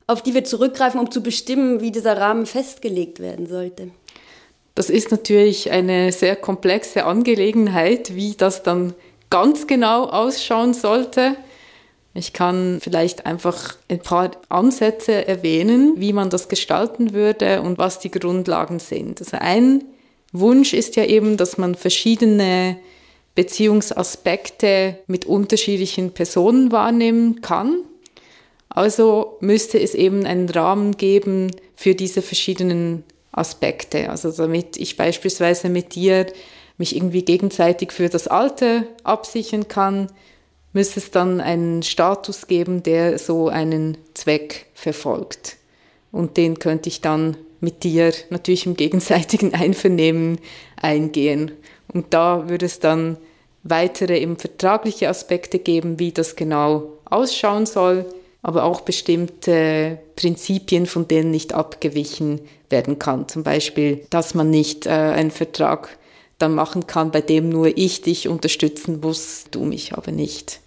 auf 0.08 0.22
die 0.22 0.34
wir 0.34 0.44
zurückgreifen, 0.44 1.00
um 1.00 1.12
zu 1.12 1.24
bestimmen, 1.24 1.80
wie 1.80 1.92
dieser 1.92 2.18
Rahmen 2.18 2.46
festgelegt 2.46 3.20
werden 3.20 3.48
sollte? 3.48 3.90
Das 4.76 4.90
ist 4.90 5.12
natürlich 5.12 5.72
eine 5.72 6.12
sehr 6.12 6.36
komplexe 6.36 7.06
Angelegenheit, 7.06 8.14
wie 8.14 8.34
das 8.34 8.62
dann 8.62 8.94
ganz 9.30 9.68
genau 9.68 10.04
ausschauen 10.04 10.74
sollte. 10.74 11.38
Ich 12.14 12.34
kann 12.34 12.80
vielleicht 12.82 13.26
einfach 13.26 13.76
ein 13.90 14.00
paar 14.00 14.32
Ansätze 14.50 15.28
erwähnen, 15.28 15.94
wie 15.98 16.12
man 16.12 16.30
das 16.30 16.50
gestalten 16.50 17.14
würde 17.14 17.62
und 17.62 17.78
was 17.78 18.00
die 18.00 18.12
Grundlagen 18.12 18.80
sind. 18.80 19.22
Also 19.22 19.38
ein 19.40 19.86
Wunsch 20.40 20.74
ist 20.74 20.96
ja 20.96 21.06
eben, 21.06 21.38
dass 21.38 21.58
man 21.58 21.76
verschiedene 21.76 22.78
Beziehungsaspekte 23.36 24.98
mit 25.08 25.26
unterschiedlichen 25.26 26.12
Personen 26.12 26.72
wahrnehmen 26.72 27.42
kann. 27.42 27.82
Also 28.70 29.38
müsste 29.42 29.80
es 29.80 29.94
eben 29.94 30.26
einen 30.26 30.50
Rahmen 30.50 30.98
geben 30.98 31.52
für 31.76 31.96
diese 31.96 32.22
verschiedenen 32.22 33.04
Aspekte. 33.32 34.10
Also 34.10 34.32
damit 34.32 34.78
ich 34.78 34.98
beispielsweise 34.98 35.70
mit 35.70 35.96
dir 35.96 36.26
mich 36.78 36.96
irgendwie 36.96 37.24
gegenseitig 37.24 37.92
für 37.92 38.10
das 38.10 38.28
Alter 38.28 38.84
absichern 39.04 39.68
kann, 39.68 40.08
müsste 40.74 41.00
es 41.00 41.12
dann 41.12 41.40
einen 41.40 41.84
Status 41.84 42.48
geben, 42.48 42.84
der 42.84 43.18
so 43.18 43.48
einen 43.48 43.98
Zweck 44.14 44.68
verfolgt. 44.74 45.58
Und 46.12 46.38
den 46.38 46.60
könnte 46.60 46.90
ich 46.90 47.02
dann 47.02 47.38
mit 47.60 47.84
dir 47.84 48.14
natürlich 48.30 48.66
im 48.66 48.76
gegenseitigen 48.76 49.54
Einvernehmen 49.54 50.40
eingehen. 50.76 51.52
Und 51.94 52.14
da 52.14 52.50
würde 52.50 52.66
es 52.66 52.80
dann 52.80 53.18
weitere 53.64 54.20
eben 54.20 54.38
vertragliche 54.38 55.10
Aspekte 55.10 55.60
geben, 55.60 56.00
wie 56.00 56.12
das 56.12 56.36
genau 56.36 56.94
ausschauen 57.06 57.66
soll, 57.66 58.06
aber 58.42 58.64
auch 58.64 58.82
bestimmte 58.82 60.00
Prinzipien, 60.16 60.86
von 60.86 61.08
denen 61.08 61.32
nicht 61.32 61.54
abgewichen 61.54 62.42
werden 62.70 63.00
kann. 63.00 63.28
Zum 63.28 63.44
Beispiel, 63.44 64.06
dass 64.12 64.36
man 64.36 64.50
nicht 64.50 64.86
äh, 64.86 64.92
einen 64.92 65.32
Vertrag 65.32 65.98
dann 66.38 66.54
machen 66.54 66.86
kann, 66.86 67.12
bei 67.12 67.22
dem 67.22 67.50
nur 67.50 67.76
ich 67.78 68.02
dich 68.02 68.28
unterstützen 68.28 69.00
muss, 69.00 69.46
du 69.52 69.64
mich 69.64 69.94
aber 69.94 70.12
nicht. 70.12 70.60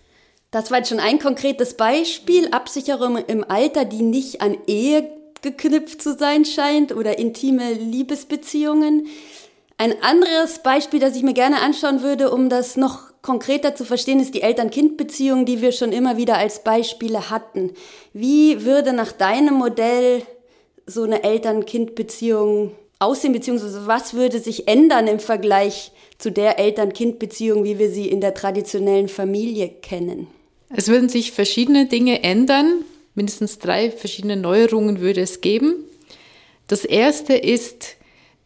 Das 0.51 0.71
war 0.71 0.79
jetzt 0.79 0.89
schon 0.89 0.99
ein 0.99 1.19
konkretes 1.19 1.75
Beispiel, 1.75 2.49
Absicherung 2.53 3.19
im 3.19 3.45
Alter, 3.49 3.85
die 3.85 4.03
nicht 4.03 4.41
an 4.41 4.57
Ehe 4.67 5.07
geknüpft 5.43 6.03
zu 6.03 6.17
sein 6.17 6.45
scheint 6.45 6.95
oder 6.95 7.19
intime 7.19 7.73
Liebesbeziehungen. 7.73 9.07
Ein 9.77 10.03
anderes 10.03 10.63
Beispiel, 10.63 10.99
das 10.99 11.17
ich 11.17 11.23
mir 11.23 11.35
gerne 11.35 11.61
anschauen 11.61 12.03
würde, 12.03 12.31
um 12.31 12.49
das 12.49 12.77
noch 12.77 13.09
konkreter 13.23 13.75
zu 13.75 13.85
verstehen, 13.85 14.21
ist 14.21 14.35
die 14.35 14.43
Eltern-Kind-Beziehung, 14.43 15.45
die 15.45 15.61
wir 15.61 15.73
schon 15.73 15.93
immer 15.93 16.17
wieder 16.17 16.37
als 16.37 16.65
Beispiele 16.65 17.31
hatten. 17.31 17.73
Wie 18.13 18.65
würde 18.65 18.93
nach 18.93 19.13
deinem 19.13 19.55
Modell 19.55 20.23
so 20.87 21.03
eine 21.03 21.23
Eltern-Kind-Beziehung 21.23 22.73
aussehen, 22.99 23.33
beziehungsweise 23.33 23.87
was 23.87 24.15
würde 24.15 24.41
sich 24.41 24.67
ändern 24.67 25.07
im 25.07 25.21
Vergleich 25.21 25.93
zu 26.19 26.33
der 26.33 26.59
Eltern-Kind-Beziehung, 26.59 27.63
wie 27.65 27.79
wir 27.79 27.91
sie 27.91 28.09
in 28.09 28.21
der 28.21 28.35
traditionellen 28.35 29.09
Familie 29.09 29.69
kennen? 29.69 30.27
Es 30.75 30.89
würden 30.89 31.09
sich 31.09 31.33
verschiedene 31.33 31.87
Dinge 31.87 32.23
ändern 32.23 32.85
mindestens 33.19 33.59
drei 33.59 33.91
verschiedene 33.91 34.37
Neuerungen 34.37 35.01
würde 35.01 35.21
es 35.21 35.43
geben. 35.43 35.75
Das 36.69 36.87
erste 36.87 37.35
ist, 37.35 37.97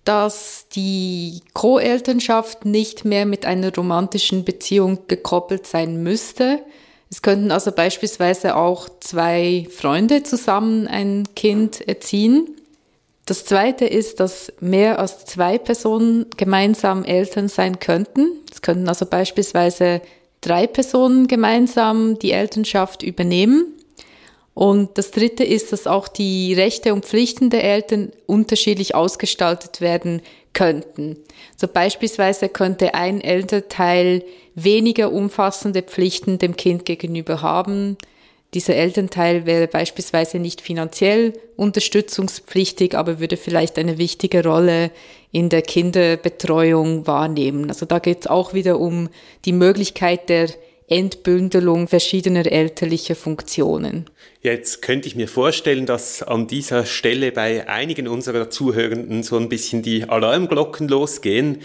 dass 0.04 0.66
die 0.74 1.42
Co-Elternschaft 1.52 2.64
nicht 2.64 3.04
mehr 3.04 3.24
mit 3.24 3.46
einer 3.46 3.72
romantischen 3.72 4.44
Beziehung 4.44 5.06
gekoppelt 5.06 5.66
sein 5.66 6.02
müsste. 6.02 6.58
Es 7.08 7.22
könnten 7.22 7.52
also 7.52 7.70
beispielsweise 7.70 8.56
auch 8.56 8.88
zwei 9.00 9.68
Freunde 9.70 10.24
zusammen 10.24 10.88
ein 10.88 11.28
Kind 11.36 11.86
erziehen. 11.86 12.48
Das 13.26 13.44
zweite 13.44 13.84
ist, 13.84 14.18
dass 14.18 14.52
mehr 14.60 14.98
als 14.98 15.24
zwei 15.26 15.58
Personen 15.58 16.26
gemeinsam 16.36 17.04
Eltern 17.04 17.48
sein 17.48 17.78
könnten. 17.78 18.28
Es 18.50 18.62
könnten 18.62 18.88
also 18.88 19.06
beispielsweise 19.06 20.00
drei 20.40 20.66
Personen 20.66 21.28
gemeinsam 21.28 22.18
die 22.18 22.32
Elternschaft 22.32 23.04
übernehmen. 23.04 23.66
Und 24.54 24.98
das 24.98 25.10
Dritte 25.10 25.44
ist, 25.44 25.72
dass 25.72 25.86
auch 25.86 26.08
die 26.08 26.52
Rechte 26.54 26.92
und 26.92 27.06
Pflichten 27.06 27.48
der 27.48 27.64
Eltern 27.64 28.12
unterschiedlich 28.26 28.94
ausgestaltet 28.94 29.80
werden 29.80 30.20
könnten. 30.52 31.16
So 31.56 31.66
beispielsweise 31.66 32.50
könnte 32.50 32.94
ein 32.94 33.22
Elternteil 33.22 34.22
weniger 34.54 35.10
umfassende 35.10 35.82
Pflichten 35.82 36.38
dem 36.38 36.56
Kind 36.56 36.84
gegenüber 36.84 37.40
haben, 37.40 37.96
Dieser 38.54 38.74
Elternteil 38.74 39.46
wäre 39.46 39.66
beispielsweise 39.66 40.38
nicht 40.38 40.60
finanziell 40.60 41.32
unterstützungspflichtig, 41.56 42.94
aber 42.94 43.18
würde 43.18 43.38
vielleicht 43.38 43.78
eine 43.78 43.96
wichtige 43.96 44.44
Rolle 44.44 44.90
in 45.30 45.48
der 45.48 45.62
Kinderbetreuung 45.62 47.06
wahrnehmen. 47.06 47.70
Also 47.70 47.86
da 47.86 47.98
geht 47.98 48.20
es 48.20 48.26
auch 48.26 48.52
wieder 48.52 48.78
um 48.78 49.08
die 49.46 49.54
Möglichkeit 49.54 50.28
der 50.28 50.50
Entbündelung 50.92 51.88
verschiedener 51.88 52.44
elterlicher 52.44 53.14
Funktionen. 53.14 54.04
Jetzt 54.42 54.82
könnte 54.82 55.08
ich 55.08 55.16
mir 55.16 55.26
vorstellen, 55.26 55.86
dass 55.86 56.22
an 56.22 56.46
dieser 56.48 56.84
Stelle 56.84 57.32
bei 57.32 57.66
einigen 57.66 58.08
unserer 58.08 58.50
Zuhörenden 58.50 59.22
so 59.22 59.38
ein 59.38 59.48
bisschen 59.48 59.80
die 59.80 60.06
Alarmglocken 60.06 60.88
losgehen. 60.88 61.62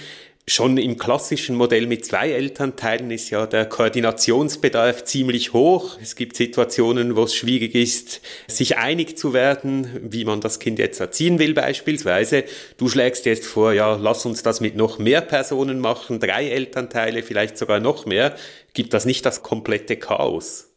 Schon 0.50 0.78
im 0.78 0.98
klassischen 0.98 1.58
Modell 1.58 1.88
mit 1.88 2.06
zwei 2.06 2.32
Elternteilen 2.32 3.12
ist 3.12 3.30
ja 3.32 3.46
der 3.46 3.66
Koordinationsbedarf 3.66 5.04
ziemlich 5.04 5.52
hoch. 5.52 5.98
Es 6.02 6.16
gibt 6.16 6.38
Situationen, 6.38 7.18
wo 7.18 7.24
es 7.24 7.36
schwierig 7.36 7.76
ist, 7.76 8.22
sich 8.48 8.78
einig 8.78 9.18
zu 9.18 9.34
werden, 9.34 9.90
wie 10.10 10.24
man 10.24 10.40
das 10.40 10.60
Kind 10.60 10.80
jetzt 10.80 11.02
erziehen 11.02 11.38
will 11.38 11.54
beispielsweise. 11.54 12.46
Du 12.78 12.88
schlägst 12.88 13.26
jetzt 13.26 13.46
vor, 13.46 13.74
ja, 13.74 13.98
lass 13.98 14.26
uns 14.26 14.42
das 14.42 14.62
mit 14.62 14.78
noch 14.78 15.00
mehr 15.00 15.20
Personen 15.20 15.82
machen, 15.82 16.22
drei 16.22 16.48
Elternteile, 16.48 17.24
vielleicht 17.24 17.58
sogar 17.58 17.82
noch 17.82 18.06
mehr. 18.06 18.34
Gibt 18.74 18.94
das 18.94 19.06
nicht 19.06 19.26
das 19.26 19.44
komplette 19.44 19.98
Chaos? 19.98 20.70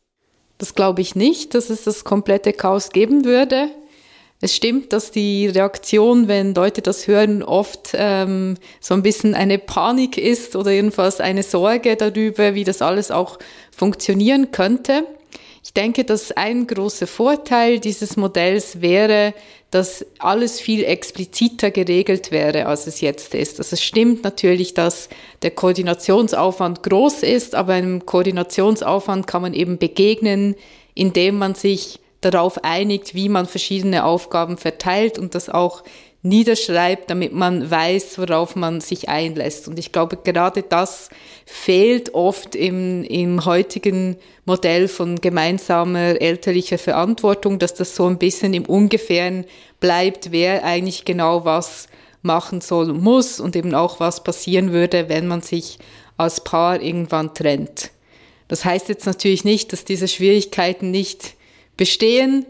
Das 0.59 0.75
glaube 0.75 1.01
ich 1.01 1.15
nicht, 1.15 1.55
dass 1.55 1.71
es 1.71 1.85
das 1.85 2.03
komplette 2.03 2.53
Chaos 2.53 2.91
geben 2.91 3.25
würde. 3.25 3.71
Es 4.43 4.57
stimmt, 4.57 4.95
dass 4.95 5.11
die 5.11 5.49
Reaktion, 5.49 6.27
wenn 6.27 6.55
Leute 6.55 6.81
das 6.81 7.07
hören, 7.07 7.43
oft 7.43 7.91
ähm, 7.93 8.57
so 8.81 8.95
ein 8.95 9.03
bisschen 9.03 9.35
eine 9.35 9.59
Panik 9.59 10.17
ist 10.17 10.57
oder 10.57 10.71
jedenfalls 10.71 11.21
eine 11.21 11.43
Sorge 11.43 11.95
darüber, 11.97 12.55
wie 12.55 12.65
das 12.65 12.81
alles 12.81 13.11
auch 13.11 13.39
funktionieren 13.71 14.51
könnte. 14.51 15.05
Ich 15.63 15.75
denke, 15.75 16.05
dass 16.05 16.33
ein 16.33 16.67
großer 16.67 17.07
Vorteil 17.07 17.81
dieses 17.81 18.17
Modells 18.17 18.81
wäre, 18.81 19.35
dass 19.71 20.07
alles 20.19 20.59
viel 20.59 20.85
expliziter 20.85 21.71
geregelt 21.71 22.31
wäre, 22.31 22.65
als 22.65 22.87
es 22.87 23.03
jetzt 23.03 23.35
ist. 23.35 23.59
Also 23.59 23.75
es 23.75 23.83
stimmt 23.83 24.25
natürlich, 24.25 24.73
dass 24.73 25.11
der 25.43 25.51
Koordinationsaufwand 25.51 26.83
groß 26.83 27.23
ist, 27.25 27.55
aber 27.55 27.75
einem 27.75 28.07
Koordinationsaufwand 28.07 29.27
kann 29.27 29.43
man 29.43 29.53
eben 29.53 29.77
begegnen, 29.77 30.57
indem 30.95 31.37
man 31.37 31.55
sich 31.55 32.00
darauf 32.21 32.65
einigt, 32.65 33.15
wie 33.15 33.29
man 33.29 33.47
verschiedene 33.47 34.05
Aufgaben 34.05 34.59
verteilt 34.59 35.19
und 35.19 35.35
das 35.35 35.49
auch 35.49 35.83
niederschreibt, 36.23 37.09
damit 37.09 37.33
man 37.33 37.71
weiß, 37.71 38.19
worauf 38.19 38.55
man 38.55 38.81
sich 38.81 39.09
einlässt. 39.09 39.69
Und 39.69 39.79
ich 39.79 39.91
glaube, 39.91 40.19
gerade 40.19 40.63
das 40.63 41.09
fehlt 41.47 42.15
oft 42.15 42.55
im, 42.55 43.05
im 43.05 43.45
heutigen 43.47 44.17
Modell 44.45 44.89
von 44.89 45.21
gemeinsamer 45.21 46.21
elterlicher 46.21 46.79
Verantwortung, 46.79 47.59
dass 47.59 47.75
das 47.75 47.97
so 47.97 48.07
ein 48.07 48.19
bisschen 48.19 48.53
im 48.53 48.67
Ungefähren 48.67 49.47
bleibt, 49.81 50.31
wer 50.31 50.65
eigentlich 50.65 51.07
genau 51.07 51.47
was 51.47 51.89
machen 52.23 52.61
soll 52.61 52.91
und 52.91 53.03
muss 53.03 53.41
und 53.41 53.57
eben 53.57 53.75
auch 53.75 53.99
was 53.99 54.23
passieren 54.23 54.73
würde, 54.73 55.09
wenn 55.09 55.27
man 55.27 55.41
sich 55.41 55.79
als 56.19 56.45
Paar 56.45 56.83
irgendwann 56.83 57.33
trennt. 57.33 57.93
Das 58.47 58.67
heißt 58.67 58.91
jetzt 58.91 59.07
natürlich 59.07 59.45
nicht, 59.45 59.73
dass 59.73 59.87
diese 59.87 60.07
Schwierigkeiten 60.09 60.91
nicht 60.91 61.35
bestehen, 61.81 62.45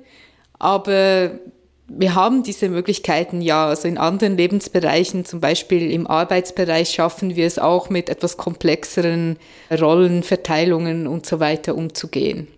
aber 0.58 1.38
wir 1.86 2.14
haben 2.16 2.42
diese 2.42 2.68
Möglichkeiten 2.68 3.40
ja, 3.40 3.68
also 3.68 3.86
in 3.86 3.96
anderen 3.96 4.36
Lebensbereichen, 4.36 5.24
zum 5.24 5.40
Beispiel 5.40 5.90
im 5.92 6.08
Arbeitsbereich, 6.08 6.90
schaffen 6.90 7.36
wir 7.36 7.46
es 7.46 7.60
auch 7.60 7.90
mit 7.90 8.08
etwas 8.08 8.36
komplexeren 8.36 9.38
Rollenverteilungen 9.70 11.06
und 11.06 11.26
so 11.26 11.38
weiter 11.38 11.76
umzugehen. 11.76 12.48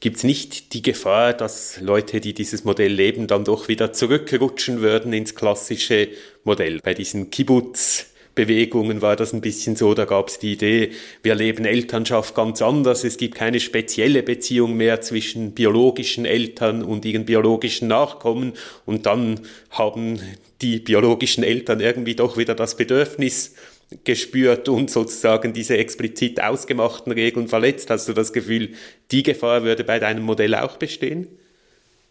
Gibt 0.00 0.16
es 0.16 0.24
nicht 0.24 0.74
die 0.74 0.82
Gefahr, 0.82 1.34
dass 1.34 1.80
Leute, 1.80 2.20
die 2.20 2.34
dieses 2.34 2.64
Modell 2.64 2.92
leben, 2.92 3.28
dann 3.28 3.44
doch 3.44 3.68
wieder 3.68 3.92
zurückrutschen 3.92 4.80
würden 4.80 5.12
ins 5.12 5.36
klassische 5.36 6.08
Modell 6.42 6.80
bei 6.80 6.94
diesen 6.94 7.30
Kibbutz? 7.30 8.06
Bewegungen 8.38 9.02
war 9.02 9.16
das 9.16 9.32
ein 9.32 9.40
bisschen 9.40 9.74
so, 9.74 9.94
da 9.94 10.04
gab 10.04 10.28
es 10.28 10.38
die 10.38 10.52
Idee, 10.52 10.92
wir 11.24 11.34
leben 11.34 11.64
Elternschaft 11.64 12.36
ganz 12.36 12.62
anders, 12.62 13.02
es 13.02 13.16
gibt 13.16 13.34
keine 13.34 13.58
spezielle 13.58 14.22
Beziehung 14.22 14.76
mehr 14.76 15.00
zwischen 15.00 15.54
biologischen 15.54 16.24
Eltern 16.24 16.84
und 16.84 17.04
ihren 17.04 17.24
biologischen 17.24 17.88
Nachkommen 17.88 18.52
und 18.86 19.06
dann 19.06 19.40
haben 19.70 20.20
die 20.62 20.78
biologischen 20.78 21.42
Eltern 21.42 21.80
irgendwie 21.80 22.14
doch 22.14 22.36
wieder 22.36 22.54
das 22.54 22.76
Bedürfnis 22.76 23.56
gespürt 24.04 24.68
und 24.68 24.88
sozusagen 24.88 25.52
diese 25.52 25.76
explizit 25.76 26.40
ausgemachten 26.40 27.10
Regeln 27.10 27.48
verletzt. 27.48 27.90
Hast 27.90 28.08
du 28.08 28.12
das 28.12 28.32
Gefühl, 28.32 28.68
die 29.10 29.24
Gefahr 29.24 29.64
würde 29.64 29.82
bei 29.82 29.98
deinem 29.98 30.22
Modell 30.22 30.54
auch 30.54 30.76
bestehen? 30.76 31.26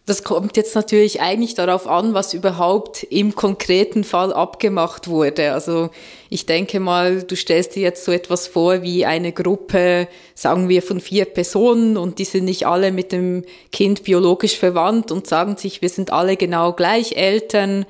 Das 0.07 0.23
kommt 0.23 0.55
jetzt 0.55 0.73
natürlich 0.73 1.19
eigentlich 1.19 1.53
darauf 1.53 1.85
an, 1.85 2.13
was 2.13 2.33
überhaupt 2.33 3.03
im 3.03 3.35
konkreten 3.35 4.05
Fall 4.05 4.31
abgemacht 4.31 5.09
wurde. 5.09 5.51
Also 5.51 5.89
ich 6.29 6.45
denke 6.45 6.79
mal, 6.79 7.23
du 7.23 7.35
stellst 7.35 7.75
dir 7.75 7.81
jetzt 7.81 8.05
so 8.05 8.13
etwas 8.13 8.47
vor 8.47 8.83
wie 8.83 9.05
eine 9.05 9.33
Gruppe, 9.33 10.07
sagen 10.33 10.69
wir, 10.69 10.81
von 10.81 11.01
vier 11.01 11.25
Personen 11.25 11.97
und 11.97 12.19
die 12.19 12.23
sind 12.23 12.45
nicht 12.45 12.65
alle 12.65 12.93
mit 12.93 13.11
dem 13.11 13.43
Kind 13.73 14.03
biologisch 14.03 14.57
verwandt 14.57 15.11
und 15.11 15.27
sagen 15.27 15.57
sich, 15.57 15.81
wir 15.81 15.89
sind 15.89 16.09
alle 16.13 16.37
genau 16.37 16.71
gleich 16.71 17.17
Eltern. 17.17 17.85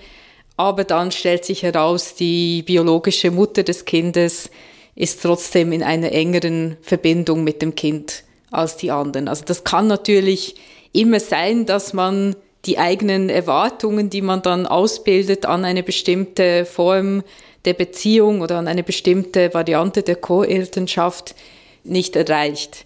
Aber 0.56 0.86
dann 0.86 1.12
stellt 1.12 1.46
sich 1.46 1.62
heraus, 1.62 2.16
die 2.16 2.64
biologische 2.64 3.30
Mutter 3.30 3.62
des 3.62 3.86
Kindes 3.86 4.50
ist 4.96 5.22
trotzdem 5.22 5.72
in 5.72 5.84
einer 5.84 6.12
engeren 6.14 6.78
Verbindung 6.82 7.44
mit 7.44 7.62
dem 7.62 7.76
Kind 7.76 8.24
als 8.50 8.76
die 8.76 8.90
anderen. 8.90 9.28
Also 9.28 9.46
das 9.46 9.64
kann 9.64 9.86
natürlich 9.86 10.56
immer 10.98 11.20
sein, 11.20 11.66
dass 11.66 11.94
man 11.94 12.36
die 12.66 12.78
eigenen 12.78 13.30
Erwartungen, 13.30 14.10
die 14.10 14.22
man 14.22 14.42
dann 14.42 14.66
ausbildet 14.66 15.46
an 15.46 15.64
eine 15.64 15.84
bestimmte 15.84 16.66
Form 16.66 17.24
der 17.66 17.74
Beziehung 17.74 18.42
oder 18.42 18.58
an 18.58 18.68
eine 18.68 18.84
bestimmte 18.84 19.54
Variante 19.54 20.02
der 20.02 20.16
Co-Elternschaft 20.16 21.36
nicht 21.84 22.16
erreicht. 22.16 22.86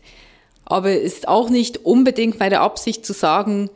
Aber 0.66 0.92
es 0.92 1.14
ist 1.14 1.28
auch 1.28 1.50
nicht 1.50 1.86
unbedingt 1.86 2.40
meine 2.40 2.60
Absicht 2.60 3.06
zu 3.06 3.14
sagen, 3.14 3.70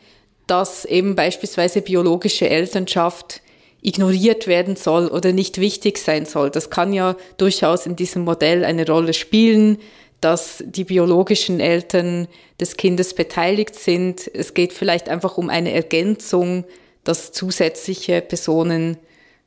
dass 0.48 0.86
eben 0.86 1.16
beispielsweise 1.16 1.82
biologische 1.82 2.50
Elternschaft 2.50 3.42
ignoriert 3.82 4.48
werden 4.48 4.76
soll 4.76 5.08
oder 5.08 5.32
nicht 5.32 5.60
wichtig 5.60 5.98
sein 5.98 6.26
soll. 6.26 6.50
Das 6.50 6.70
kann 6.70 6.94
ja 6.94 7.16
durchaus 7.38 7.86
in 7.86 7.96
diesem 7.96 8.24
Modell 8.24 8.64
eine 8.64 8.86
Rolle 8.86 9.14
spielen 9.14 9.78
dass 10.22 10.64
die 10.66 10.84
biologischen 10.84 11.60
Eltern 11.60 12.28
des 12.60 12.78
Kindes 12.78 13.14
beteiligt 13.14 13.76
sind. 13.76 14.30
Es 14.34 14.54
geht 14.54 14.74
vielleicht 14.74 15.10
einfach 15.10 15.38
um 15.38 15.50
eine 15.50 15.72
Ergänzung, 15.72 16.66
dass 17.04 17.32
zusätzliche 17.32 18.22
Personen 18.22 18.98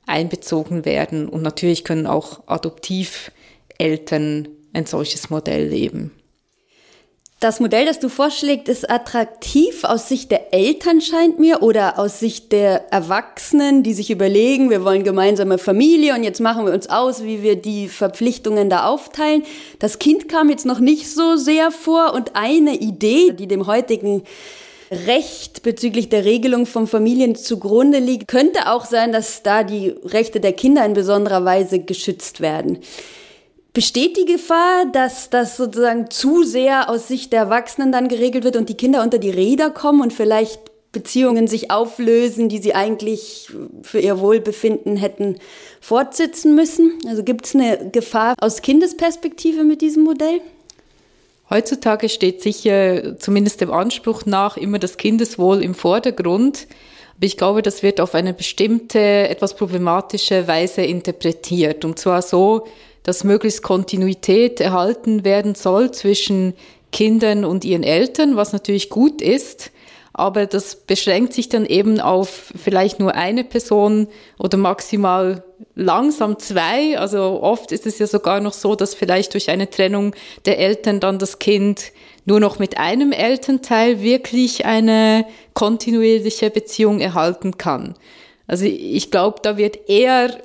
einbezogen 0.07 0.85
werden. 0.85 1.29
Und 1.29 1.43
natürlich 1.43 1.85
können 1.85 2.07
auch 2.07 2.43
Adoptiveltern 2.47 4.49
ein 4.73 4.87
solches 4.87 5.31
Modell 5.31 5.69
leben. 5.69 6.13
Das 7.41 7.61
Modell, 7.61 7.87
das 7.87 8.01
du 8.01 8.09
vorschlägst, 8.09 8.69
ist 8.69 8.91
attraktiv 8.91 9.85
aus 9.85 10.09
Sicht 10.09 10.33
der 10.33 10.38
Eltern, 10.53 11.01
scheint 11.01 11.39
mir, 11.39 11.63
oder 11.63 11.99
aus 11.99 12.21
Sicht 12.21 12.53
der 12.53 12.93
Erwachsenen, 12.93 13.83
die 13.83 13.95
sich 13.95 14.11
überlegen, 14.11 14.71
wir 14.71 14.85
wollen 14.85 15.05
gemeinsame 15.05 15.59
Familie 15.59 16.15
und 16.15 16.25
jetzt 16.25 16.41
machen 16.41 16.67
wir 16.67 16.73
uns 16.73 16.89
aus, 16.89 17.25
wie 17.25 17.43
wir 17.43 17.57
die 17.57 17.89
Verpflichtungen 17.89 18.71
da 18.71 18.87
aufteilen. 18.87 19.45
Das 19.79 19.99
Kind 19.99 20.29
kam 20.29 20.51
jetzt 20.51 20.67
noch 20.67 20.81
nicht 20.81 21.09
so 21.11 21.37
sehr 21.37 21.71
vor 21.71 22.15
und 22.15 22.37
eine 22.37 22.75
Idee, 22.75 23.33
die 23.33 23.47
dem 23.47 23.67
heutigen 23.67 24.23
Recht 24.91 25.63
bezüglich 25.63 26.09
der 26.09 26.25
Regelung 26.25 26.65
von 26.65 26.87
Familien 26.87 27.37
zugrunde 27.37 27.99
liegt, 27.99 28.27
könnte 28.27 28.73
auch 28.73 28.87
sein, 28.87 29.13
dass 29.13 29.43
da 29.43 29.63
die 29.63 29.95
Rechte 30.05 30.41
der 30.41 30.55
Kinder 30.55 30.85
in 30.87 30.95
besonderer 30.95 31.45
Weise 31.45 31.81
geschützt 31.81 32.41
werden. 32.41 32.79
Besteht 33.79 34.17
die 34.17 34.25
Gefahr, 34.25 34.87
dass 34.93 35.31
das 35.31 35.57
sozusagen 35.57 36.11
zu 36.11 36.43
sehr 36.43 36.91
aus 36.91 37.07
Sicht 37.07 37.33
der 37.33 37.43
Erwachsenen 37.43 37.93
dann 37.93 38.09
geregelt 38.09 38.43
wird 38.43 38.57
und 38.57 38.69
die 38.69 38.77
Kinder 38.77 39.05
unter 39.05 39.19
die 39.19 39.31
Räder 39.31 39.71
kommen 39.71 40.01
und 40.01 40.13
vielleicht 40.13 40.59
Beziehungen 40.91 41.47
sich 41.47 41.71
auflösen, 41.71 42.49
die 42.49 42.59
sie 42.59 42.75
eigentlich 42.75 43.53
für 43.83 44.01
ihr 44.01 44.19
Wohlbefinden 44.19 44.97
hätten 44.97 45.37
fortsetzen 45.81 46.57
müssen? 46.57 46.99
Also 47.07 47.23
gibt 47.23 47.47
es 47.47 47.55
eine 47.55 47.91
Gefahr 47.93 48.35
aus 48.41 48.63
Kindesperspektive 48.63 49.63
mit 49.63 49.81
diesem 49.81 50.03
Modell? 50.03 50.41
Heutzutage 51.49 52.09
steht 52.09 52.43
sicher 52.43 53.17
zumindest 53.21 53.61
dem 53.61 53.71
Anspruch 53.71 54.27
nach 54.27 54.57
immer 54.57 54.81
das 54.81 54.97
Kindeswohl 54.97 55.63
im 55.63 55.75
Vordergrund. 55.77 56.67
Aber 57.17 57.27
ich 57.27 57.37
glaube, 57.37 57.63
das 57.63 57.85
wird 57.85 58.01
auf 58.01 58.17
eine 58.17 58.35
bestimmte, 58.35 58.99
etwas 58.99 59.55
problematische 59.55 60.49
Weise 60.49 60.83
interpretiert. 60.83 61.85
Und 61.85 62.01
zwar 62.01 62.23
so, 62.23 62.67
dass 63.09 63.25
möglichst 63.25 63.63
Kontinuität 63.63 64.61
erhalten 64.61 65.25
werden 65.25 65.55
soll 65.55 65.93
zwischen 65.93 66.53
Kindern 66.93 67.47
und 67.47 67.65
ihren 67.65 67.83
Eltern, 67.83 68.37
was 68.37 68.53
natürlich 68.53 68.91
gut 68.91 69.23
ist. 69.23 69.71
Aber 70.13 70.45
das 70.45 70.77
beschränkt 70.77 71.33
sich 71.33 71.49
dann 71.49 71.65
eben 71.65 72.01
auf 72.01 72.53
vielleicht 72.55 73.01
nur 73.01 73.15
eine 73.15 73.45
Person 73.45 74.09
oder 74.39 74.59
maximal 74.59 75.43
langsam 75.75 76.39
zwei. 76.39 76.99
Also 76.99 77.41
oft 77.41 77.73
ist 77.73 77.87
es 77.87 77.99
ja 77.99 78.07
sogar 78.07 78.41
noch 78.41 78.53
so, 78.53 78.75
dass 78.75 78.95
vielleicht 78.95 79.33
durch 79.33 79.49
eine 79.49 79.71
Trennung 79.71 80.15
der 80.45 80.59
Eltern 80.59 81.01
dann 81.01 81.19
das 81.19 81.39
Kind 81.39 81.93
nur 82.27 82.41
noch 82.41 82.59
mit 82.59 82.77
einem 82.77 83.13
Elternteil 83.13 84.03
wirklich 84.03 84.67
eine 84.67 85.25
kontinuierliche 85.55 86.51
Beziehung 86.51 87.01
erhalten 87.01 87.57
kann. 87.57 87.95
Also 88.47 88.67
ich 88.67 89.11
glaube, 89.11 89.39
da 89.43 89.57
wird 89.57 89.89
eher 89.89 90.37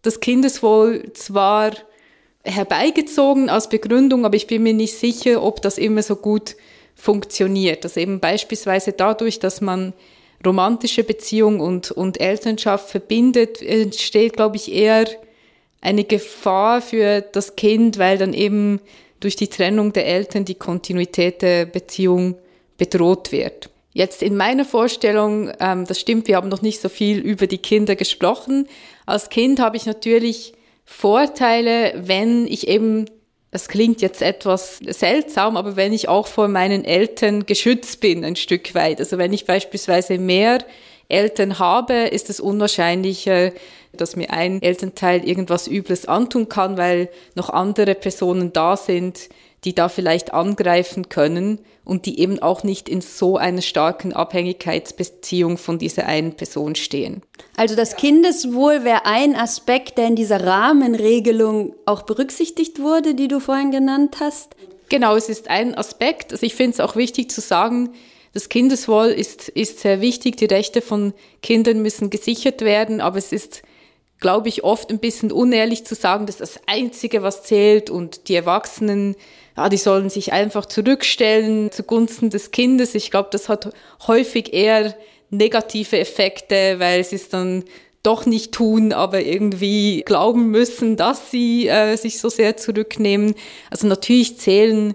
das 0.00 0.20
Kindeswohl 0.20 1.12
zwar 1.12 1.72
herbeigezogen 2.44 3.50
als 3.50 3.68
Begründung, 3.68 4.24
aber 4.24 4.36
ich 4.36 4.46
bin 4.46 4.62
mir 4.62 4.74
nicht 4.74 4.94
sicher, 4.94 5.42
ob 5.42 5.60
das 5.62 5.78
immer 5.78 6.02
so 6.02 6.16
gut 6.16 6.56
funktioniert. 6.94 7.84
Also 7.84 8.00
eben 8.00 8.20
beispielsweise 8.20 8.92
dadurch, 8.92 9.38
dass 9.38 9.60
man 9.60 9.92
romantische 10.44 11.04
Beziehung 11.04 11.60
und, 11.60 11.90
und 11.90 12.20
Elternschaft 12.20 12.88
verbindet, 12.88 13.60
entsteht, 13.60 14.34
glaube 14.34 14.56
ich, 14.56 14.72
eher 14.72 15.06
eine 15.80 16.04
Gefahr 16.04 16.80
für 16.80 17.20
das 17.20 17.56
Kind, 17.56 17.98
weil 17.98 18.18
dann 18.18 18.32
eben 18.32 18.80
durch 19.20 19.36
die 19.36 19.48
Trennung 19.48 19.92
der 19.92 20.06
Eltern 20.06 20.44
die 20.44 20.54
Kontinuität 20.54 21.42
der 21.42 21.66
Beziehung 21.66 22.36
bedroht 22.78 23.32
wird. 23.32 23.70
Jetzt 23.92 24.22
in 24.22 24.36
meiner 24.36 24.64
Vorstellung, 24.64 25.50
ähm, 25.58 25.84
das 25.86 26.00
stimmt, 26.00 26.28
wir 26.28 26.36
haben 26.36 26.48
noch 26.48 26.62
nicht 26.62 26.80
so 26.80 26.88
viel 26.88 27.18
über 27.18 27.46
die 27.46 27.58
Kinder 27.58 27.96
gesprochen. 27.96 28.68
Als 29.04 29.28
Kind 29.28 29.58
habe 29.58 29.76
ich 29.76 29.84
natürlich 29.84 30.54
Vorteile, 30.92 31.94
wenn 31.96 32.46
ich 32.46 32.68
eben, 32.68 33.06
das 33.52 33.68
klingt 33.68 34.02
jetzt 34.02 34.20
etwas 34.20 34.80
seltsam, 34.86 35.56
aber 35.56 35.76
wenn 35.76 35.94
ich 35.94 36.08
auch 36.08 36.26
vor 36.26 36.48
meinen 36.48 36.84
Eltern 36.84 37.46
geschützt 37.46 38.00
bin, 38.00 38.24
ein 38.24 38.36
Stück 38.36 38.74
weit. 38.74 38.98
Also 38.98 39.16
wenn 39.16 39.32
ich 39.32 39.46
beispielsweise 39.46 40.18
mehr 40.18 40.58
Eltern 41.08 41.58
habe, 41.58 41.94
ist 41.94 42.28
es 42.28 42.38
unwahrscheinlicher, 42.38 43.52
dass 43.92 44.16
mir 44.16 44.30
ein 44.30 44.60
Elternteil 44.60 45.26
irgendwas 45.26 45.68
Übles 45.68 46.06
antun 46.06 46.48
kann, 46.48 46.76
weil 46.76 47.08
noch 47.34 47.50
andere 47.50 47.94
Personen 47.94 48.52
da 48.52 48.76
sind, 48.76 49.30
die 49.64 49.74
da 49.74 49.88
vielleicht 49.88 50.32
angreifen 50.32 51.08
können 51.08 51.58
und 51.84 52.06
die 52.06 52.20
eben 52.20 52.38
auch 52.40 52.62
nicht 52.62 52.88
in 52.88 53.00
so 53.00 53.36
einer 53.36 53.62
starken 53.62 54.12
Abhängigkeitsbeziehung 54.12 55.58
von 55.58 55.78
dieser 55.78 56.06
einen 56.06 56.34
Person 56.34 56.74
stehen. 56.74 57.22
Also 57.56 57.76
das 57.76 57.96
Kindeswohl 57.96 58.84
wäre 58.84 59.06
ein 59.06 59.36
Aspekt, 59.36 59.98
der 59.98 60.06
in 60.06 60.16
dieser 60.16 60.44
Rahmenregelung 60.44 61.74
auch 61.84 62.02
berücksichtigt 62.02 62.80
wurde, 62.80 63.14
die 63.14 63.28
du 63.28 63.40
vorhin 63.40 63.70
genannt 63.70 64.16
hast. 64.20 64.54
Genau, 64.88 65.14
es 65.14 65.28
ist 65.28 65.48
ein 65.48 65.76
Aspekt. 65.76 66.32
Also 66.32 66.46
ich 66.46 66.54
finde 66.54 66.72
es 66.72 66.80
auch 66.80 66.96
wichtig 66.96 67.30
zu 67.30 67.40
sagen, 67.40 67.90
das 68.32 68.48
Kindeswohl 68.48 69.08
ist, 69.08 69.48
ist 69.48 69.80
sehr 69.80 70.00
wichtig. 70.00 70.36
Die 70.36 70.46
Rechte 70.46 70.82
von 70.82 71.12
Kindern 71.42 71.82
müssen 71.82 72.10
gesichert 72.10 72.60
werden, 72.62 73.00
aber 73.00 73.18
es 73.18 73.32
ist 73.32 73.62
glaube 74.20 74.48
ich, 74.48 74.62
oft 74.64 74.90
ein 74.90 74.98
bisschen 74.98 75.32
unehrlich 75.32 75.84
zu 75.84 75.94
sagen, 75.94 76.26
das 76.26 76.40
ist 76.40 76.56
das 76.56 76.62
Einzige, 76.66 77.22
was 77.22 77.42
zählt 77.42 77.90
und 77.90 78.28
die 78.28 78.34
Erwachsenen, 78.34 79.16
ja, 79.60 79.68
die 79.68 79.76
sollen 79.76 80.08
sich 80.08 80.32
einfach 80.32 80.64
zurückstellen 80.64 81.70
zugunsten 81.70 82.30
des 82.30 82.50
Kindes. 82.50 82.94
Ich 82.94 83.10
glaube, 83.10 83.28
das 83.30 83.50
hat 83.50 83.70
häufig 84.06 84.54
eher 84.54 84.94
negative 85.28 85.98
Effekte, 85.98 86.78
weil 86.78 87.04
sie 87.04 87.16
es 87.16 87.28
dann 87.28 87.64
doch 88.02 88.24
nicht 88.24 88.52
tun, 88.52 88.94
aber 88.94 89.20
irgendwie 89.20 90.02
glauben 90.06 90.46
müssen, 90.50 90.96
dass 90.96 91.30
sie 91.30 91.68
äh, 91.68 91.96
sich 91.96 92.20
so 92.20 92.30
sehr 92.30 92.56
zurücknehmen. 92.56 93.34
Also 93.68 93.86
natürlich 93.86 94.38
zählen 94.38 94.94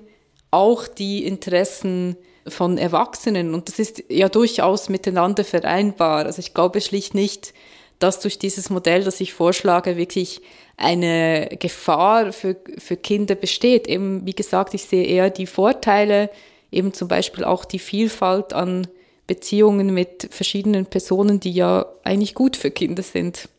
auch 0.50 0.88
die 0.88 1.24
Interessen 1.26 2.18
von 2.48 2.80
Erwachsenen 2.80 3.54
und 3.54 3.70
das 3.70 3.78
ist 3.78 4.04
ja 4.10 4.30
durchaus 4.30 4.90
miteinander 4.90 5.44
vereinbar. 5.44 6.26
Also 6.26 6.40
ich 6.40 6.56
glaube 6.56 6.82
schlicht 6.82 7.14
nicht, 7.14 7.54
dass 8.00 8.20
durch 8.20 8.40
dieses 8.40 8.70
Modell, 8.70 9.04
das 9.04 9.22
ich 9.22 9.34
vorschlage, 9.34 9.98
wirklich 9.98 10.42
eine 10.78 11.50
Gefahr 11.60 12.34
für, 12.34 12.58
für 12.78 12.98
Kinder 12.98 13.36
besteht. 13.36 13.88
Eben, 13.88 14.26
wie 14.26 14.34
gesagt, 14.34 14.74
ich 14.74 14.84
sehe 14.84 15.06
eher 15.06 15.30
die 15.30 15.48
Vorteile, 15.48 16.30
eben 16.72 16.94
zum 16.94 17.08
Beispiel 17.08 17.44
auch 17.44 17.66
die 17.66 17.80
Vielfalt 17.80 18.54
an 18.54 18.88
Beziehungen 19.28 19.94
mit 19.94 20.28
verschiedenen 20.30 20.86
Personen, 20.86 21.40
die 21.40 21.52
ja 21.52 21.86
eigentlich 22.04 22.36
gut 22.36 22.58
für 22.58 22.72
Kinder 22.72 23.02
sind. 23.02 23.50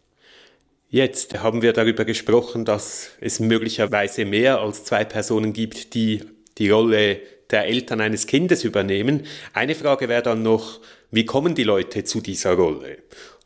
Jetzt 0.88 1.42
haben 1.42 1.62
wir 1.62 1.72
darüber 1.72 2.04
gesprochen, 2.04 2.64
dass 2.64 3.10
es 3.20 3.40
möglicherweise 3.40 4.24
mehr 4.24 4.60
als 4.60 4.84
zwei 4.84 5.04
Personen 5.04 5.52
gibt, 5.52 5.94
die 5.94 6.22
die 6.58 6.70
Rolle 6.70 7.20
der 7.50 7.66
Eltern 7.66 8.00
eines 8.00 8.26
Kindes 8.26 8.64
übernehmen. 8.64 9.26
Eine 9.52 9.74
Frage 9.74 10.08
wäre 10.08 10.22
dann 10.22 10.42
noch, 10.42 10.80
wie 11.10 11.24
kommen 11.24 11.54
die 11.54 11.64
Leute 11.64 12.04
zu 12.04 12.20
dieser 12.20 12.54
Rolle? 12.54 12.98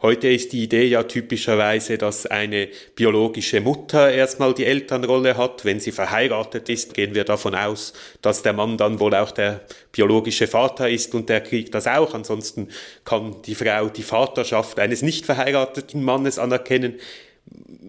Heute 0.03 0.29
ist 0.29 0.55
die 0.55 0.63
Idee 0.63 0.87
ja 0.87 1.03
typischerweise, 1.03 1.99
dass 1.99 2.25
eine 2.25 2.69
biologische 2.97 3.61
Mutter 3.61 4.11
erstmal 4.11 4.55
die 4.55 4.65
Elternrolle 4.65 5.37
hat. 5.37 5.67
Wenn 5.67 5.79
sie 5.79 5.93
verheiratet 5.93 6.71
ist, 6.71 6.95
gehen 6.95 7.15
wir 7.15 7.25
davon 7.25 7.55
aus, 7.55 7.93
dass 8.23 8.43
der 8.43 8.55
Mann 8.55 8.79
dann 8.79 8.99
wohl 8.99 9.15
auch 9.15 9.31
der 9.31 9.61
biologische 9.93 10.47
Vater 10.47 10.89
ist 10.89 11.15
und 11.15 11.29
der 11.29 11.43
kriegt 11.43 11.75
das 11.75 11.87
auch. 11.87 12.15
Ansonsten 12.15 12.69
kann 13.05 13.43
die 13.43 13.55
Frau 13.55 13.91
die 13.91 14.03
Vaterschaft 14.03 14.79
eines 14.79 15.03
nicht 15.03 15.27
verheirateten 15.27 16.03
Mannes 16.03 16.39
anerkennen. 16.39 16.95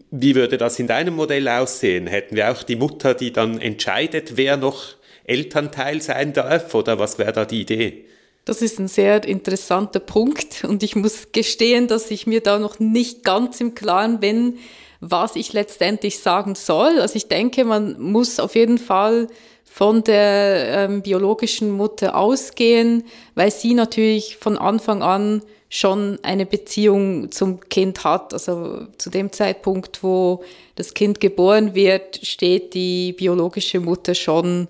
Wie 0.09 0.35
würde 0.35 0.57
das 0.57 0.79
in 0.79 0.87
deinem 0.87 1.15
Modell 1.15 1.47
aussehen? 1.47 2.07
Hätten 2.07 2.35
wir 2.35 2.51
auch 2.51 2.63
die 2.63 2.75
Mutter, 2.75 3.13
die 3.13 3.31
dann 3.31 3.61
entscheidet, 3.61 4.35
wer 4.35 4.57
noch 4.57 4.95
Elternteil 5.23 6.01
sein 6.01 6.33
darf? 6.33 6.75
Oder 6.75 6.99
was 6.99 7.19
wäre 7.19 7.31
da 7.31 7.45
die 7.45 7.61
Idee? 7.61 8.03
Das 8.45 8.61
ist 8.61 8.79
ein 8.79 8.87
sehr 8.87 9.23
interessanter 9.23 9.99
Punkt 9.99 10.63
und 10.63 10.81
ich 10.81 10.95
muss 10.95 11.31
gestehen, 11.31 11.87
dass 11.87 12.09
ich 12.09 12.25
mir 12.25 12.41
da 12.41 12.57
noch 12.57 12.79
nicht 12.79 13.23
ganz 13.23 13.61
im 13.61 13.75
Klaren 13.75 14.19
bin, 14.19 14.57
was 14.99 15.35
ich 15.35 15.53
letztendlich 15.53 16.19
sagen 16.19 16.55
soll. 16.55 16.99
Also 16.99 17.15
ich 17.15 17.27
denke, 17.27 17.65
man 17.65 17.99
muss 18.01 18.39
auf 18.39 18.55
jeden 18.55 18.79
Fall 18.79 19.27
von 19.63 20.03
der 20.03 20.89
ähm, 20.89 21.01
biologischen 21.01 21.71
Mutter 21.71 22.15
ausgehen, 22.15 23.03
weil 23.35 23.51
sie 23.51 23.73
natürlich 23.73 24.37
von 24.37 24.57
Anfang 24.57 25.01
an 25.01 25.43
schon 25.69 26.19
eine 26.23 26.45
Beziehung 26.45 27.31
zum 27.31 27.61
Kind 27.61 28.03
hat. 28.03 28.33
Also 28.33 28.87
zu 28.97 29.09
dem 29.09 29.31
Zeitpunkt, 29.31 30.03
wo 30.03 30.43
das 30.75 30.93
Kind 30.93 31.21
geboren 31.21 31.73
wird, 31.73 32.19
steht 32.23 32.73
die 32.73 33.13
biologische 33.13 33.79
Mutter 33.79 34.13
schon 34.13 34.67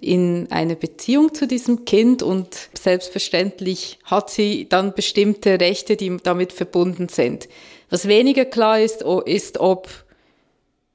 in 0.00 0.48
eine 0.50 0.76
Beziehung 0.76 1.34
zu 1.34 1.46
diesem 1.46 1.84
Kind 1.84 2.22
und 2.22 2.70
selbstverständlich 2.74 3.98
hat 4.04 4.30
sie 4.30 4.68
dann 4.68 4.94
bestimmte 4.94 5.60
Rechte, 5.60 5.96
die 5.96 6.16
damit 6.22 6.52
verbunden 6.52 7.08
sind. 7.08 7.48
Was 7.90 8.08
weniger 8.08 8.44
klar 8.44 8.80
ist, 8.80 9.02
ist, 9.26 9.58
ob 9.58 9.88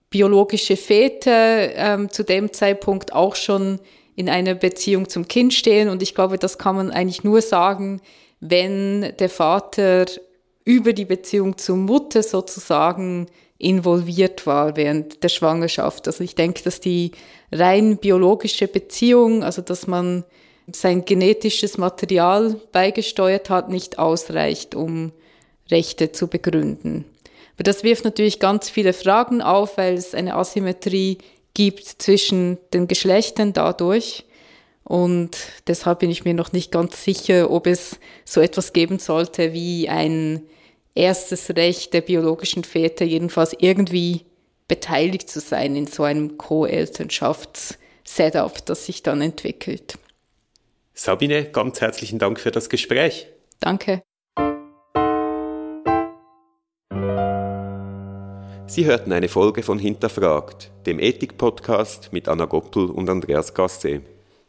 biologische 0.09 0.77
Väter 0.77 1.75
ähm, 1.75 2.09
zu 2.09 2.23
dem 2.23 2.53
Zeitpunkt 2.53 3.13
auch 3.13 3.35
schon 3.35 3.79
in 4.15 4.29
einer 4.29 4.55
Beziehung 4.55 5.09
zum 5.09 5.27
Kind 5.27 5.53
stehen. 5.53 5.89
Und 5.89 6.01
ich 6.01 6.15
glaube, 6.15 6.37
das 6.37 6.57
kann 6.57 6.75
man 6.75 6.91
eigentlich 6.91 7.23
nur 7.23 7.41
sagen, 7.41 8.01
wenn 8.39 9.13
der 9.19 9.29
Vater 9.29 10.05
über 10.63 10.93
die 10.93 11.05
Beziehung 11.05 11.57
zur 11.57 11.77
Mutter 11.77 12.23
sozusagen 12.23 13.27
involviert 13.57 14.45
war 14.45 14.75
während 14.75 15.23
der 15.23 15.29
Schwangerschaft. 15.29 16.07
Also 16.07 16.23
ich 16.23 16.35
denke, 16.35 16.63
dass 16.63 16.79
die 16.79 17.11
rein 17.51 17.97
biologische 17.97 18.67
Beziehung, 18.67 19.43
also 19.43 19.61
dass 19.61 19.87
man 19.87 20.25
sein 20.71 21.05
genetisches 21.05 21.77
Material 21.77 22.59
beigesteuert 22.71 23.49
hat, 23.49 23.69
nicht 23.69 23.99
ausreicht, 23.99 24.75
um 24.75 25.11
Rechte 25.69 26.11
zu 26.11 26.27
begründen. 26.27 27.05
Aber 27.55 27.63
das 27.63 27.83
wirft 27.83 28.03
natürlich 28.03 28.39
ganz 28.39 28.69
viele 28.69 28.93
Fragen 28.93 29.41
auf, 29.41 29.77
weil 29.77 29.93
es 29.93 30.13
eine 30.13 30.35
Asymmetrie 30.35 31.19
gibt 31.53 31.85
zwischen 31.85 32.57
den 32.73 32.87
Geschlechtern 32.87 33.53
dadurch. 33.53 34.25
Und 34.83 35.37
deshalb 35.67 35.99
bin 35.99 36.11
ich 36.11 36.25
mir 36.25 36.33
noch 36.33 36.51
nicht 36.51 36.71
ganz 36.71 37.03
sicher, 37.03 37.49
ob 37.49 37.65
es 37.65 37.97
so 38.25 38.41
etwas 38.41 38.73
geben 38.73 38.99
sollte 38.99 39.53
wie 39.53 39.89
ein 39.89 40.43
erstes 40.95 41.55
Recht 41.55 41.93
der 41.93 42.01
biologischen 42.01 42.63
Väter, 42.63 43.05
jedenfalls 43.05 43.55
irgendwie 43.59 44.25
beteiligt 44.67 45.29
zu 45.29 45.39
sein 45.39 45.75
in 45.75 45.85
so 45.85 46.01
einem 46.03 46.37
Co-Elternschafts-Setup, 46.37 48.65
das 48.65 48.85
sich 48.85 49.03
dann 49.03 49.21
entwickelt. 49.21 49.99
Sabine, 50.93 51.45
ganz 51.45 51.81
herzlichen 51.81 52.19
Dank 52.19 52.39
für 52.39 52.51
das 52.51 52.69
Gespräch. 52.69 53.27
Danke. 53.59 54.01
Sie 58.67 58.85
hörten 58.85 59.11
eine 59.11 59.27
Folge 59.27 59.61
von 59.61 59.77
Hinterfragt, 59.77 60.71
dem 60.85 60.99
Ethik-Podcast 60.99 62.11
mit 62.11 62.27
Anna 62.27 62.45
Goppel 62.45 62.89
und 62.89 63.09
Andreas 63.09 63.53
Gasse. 63.53 64.01